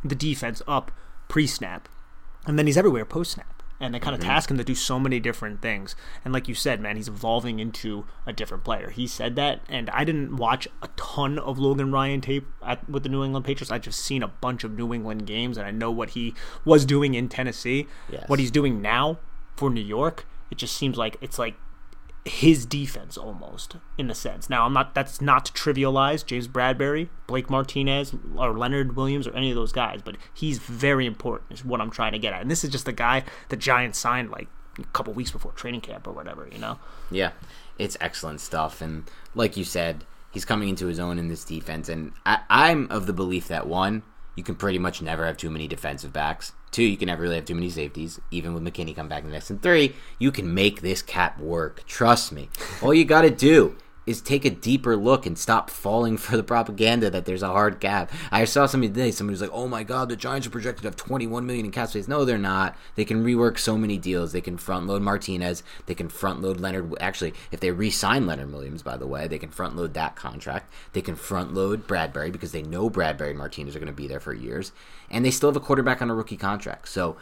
[0.05, 0.93] the defense up
[1.29, 1.89] pre snap.
[2.47, 3.54] And then he's everywhere post snap.
[3.85, 4.31] And they kind of mm-hmm.
[4.31, 5.95] task him to do so many different things.
[6.25, 8.91] And like you said, man, he's evolving into a different player.
[8.91, 13.03] He said that, and I didn't watch a ton of Logan Ryan tape at, with
[13.03, 13.71] the New England Patriots.
[13.71, 16.85] I just seen a bunch of New England games, and I know what he was
[16.85, 17.87] doing in Tennessee.
[18.11, 18.29] Yes.
[18.29, 19.19] What he's doing now
[19.55, 21.55] for New York, it just seems like it's like
[22.25, 24.49] his defense almost in a sense.
[24.49, 29.35] Now I'm not that's not to trivialize James Bradberry, Blake Martinez, or Leonard Williams or
[29.35, 32.41] any of those guys, but he's very important is what I'm trying to get at.
[32.41, 34.49] And this is just the guy the Giants signed like
[34.79, 36.79] a couple weeks before training camp or whatever, you know.
[37.11, 37.33] Yeah.
[37.79, 39.05] It's excellent stuff and
[39.35, 43.07] like you said, he's coming into his own in this defense and I, I'm of
[43.07, 44.03] the belief that one,
[44.35, 46.53] you can pretty much never have too many defensive backs.
[46.75, 49.29] Two, you can never really have too many safeties, even with McKinney coming back in
[49.29, 49.49] the next.
[49.49, 51.87] And three, you can make this cap work.
[51.87, 52.49] Trust me.
[52.83, 56.43] All you got to do is take a deeper look and stop falling for the
[56.43, 58.11] propaganda that there's a hard cap.
[58.31, 60.89] I saw somebody today, somebody was like, "Oh my god, the Giants are projected to
[60.89, 62.77] have 21 million in cap space." No, they're not.
[62.95, 64.33] They can rework so many deals.
[64.33, 65.63] They can front load Martinez.
[65.87, 66.95] They can front load Leonard.
[67.01, 70.73] Actually, if they re-sign Leonard Williams, by the way, they can front load that contract.
[70.93, 74.09] They can front load Bradberry because they know Bradberry and Martinez are going to be
[74.09, 74.73] there for years,
[75.11, 76.89] and they still have a quarterback on a rookie contract.
[76.89, 77.17] So.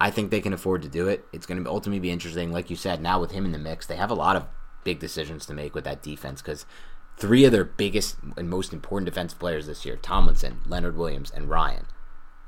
[0.00, 1.26] I think they can afford to do it.
[1.32, 2.52] It's going to ultimately be interesting.
[2.52, 4.46] Like you said, now with him in the mix, they have a lot of
[4.84, 6.66] big decisions to make with that defense because
[7.16, 11.50] three of their biggest and most important defensive players this year Tomlinson, Leonard Williams, and
[11.50, 11.86] Ryan.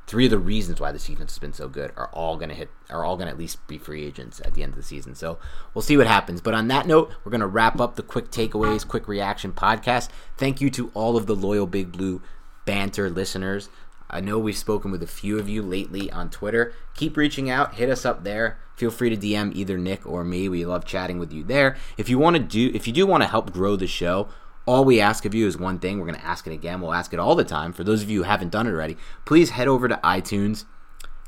[0.07, 2.55] Three of the reasons why this defense has been so good are all going to
[2.55, 4.83] hit, are all going to at least be free agents at the end of the
[4.83, 5.15] season.
[5.15, 5.39] So
[5.73, 6.41] we'll see what happens.
[6.41, 10.09] But on that note, we're going to wrap up the quick takeaways, quick reaction podcast.
[10.37, 12.23] Thank you to all of the loyal Big Blue
[12.65, 13.69] banter listeners.
[14.11, 16.73] I know we've spoken with a few of you lately on Twitter.
[16.95, 18.59] Keep reaching out, hit us up there.
[18.77, 20.49] Feel free to DM either Nick or me.
[20.49, 21.77] We love chatting with you there.
[21.97, 24.29] If you want to do if you do want to help grow the show,
[24.67, 25.99] all we ask of you is one thing.
[25.99, 26.81] We're going to ask it again.
[26.81, 27.73] We'll ask it all the time.
[27.73, 30.65] For those of you who haven't done it already, please head over to iTunes.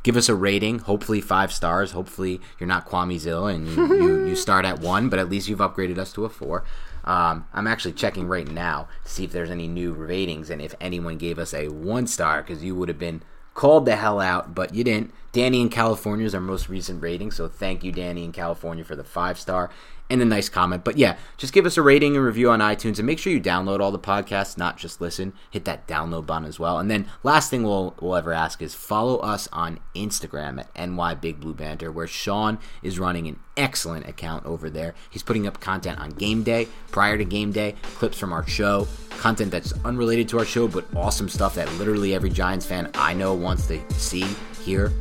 [0.03, 1.93] Give us a rating, hopefully five stars.
[1.93, 5.49] Hopefully you're not Kwame Zill and you, you, you start at one, but at least
[5.49, 6.65] you've upgraded us to a four.
[7.05, 10.75] Um, I'm actually checking right now to see if there's any new ratings and if
[10.81, 13.23] anyone gave us a one star because you would have been
[13.55, 15.13] called the hell out, but you didn't.
[15.33, 18.97] Danny in California is our most recent rating, so thank you, Danny in California, for
[18.97, 19.71] the five star
[20.13, 20.85] and a nice comment.
[20.85, 23.41] But yeah, just give us a rating and review on iTunes and make sure you
[23.41, 25.33] download all the podcasts, not just listen.
[25.51, 26.79] Hit that download button as well.
[26.79, 31.15] And then last thing we'll, we'll ever ask is follow us on Instagram at NY
[31.15, 34.95] Big Blue Banter, where Sean is running an excellent account over there.
[35.09, 38.87] He's putting up content on game day, prior to game day, clips from our show,
[39.09, 43.15] content that's unrelated to our show, but awesome stuff that literally every Giants fan I
[43.15, 44.27] know wants to see,
[44.63, 44.93] hear,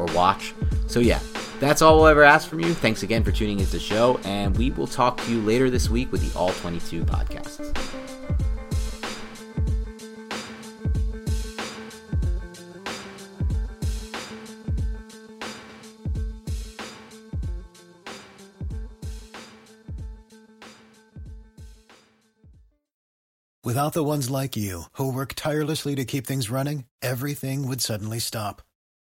[0.00, 0.54] or watch.
[0.86, 1.20] So yeah,
[1.60, 2.72] that's all we'll ever ask from you.
[2.74, 5.90] Thanks again for tuning into the show, and we will talk to you later this
[5.90, 7.76] week with the All 22 podcasts.
[23.62, 28.18] Without the ones like you, who work tirelessly to keep things running, everything would suddenly
[28.18, 28.62] stop.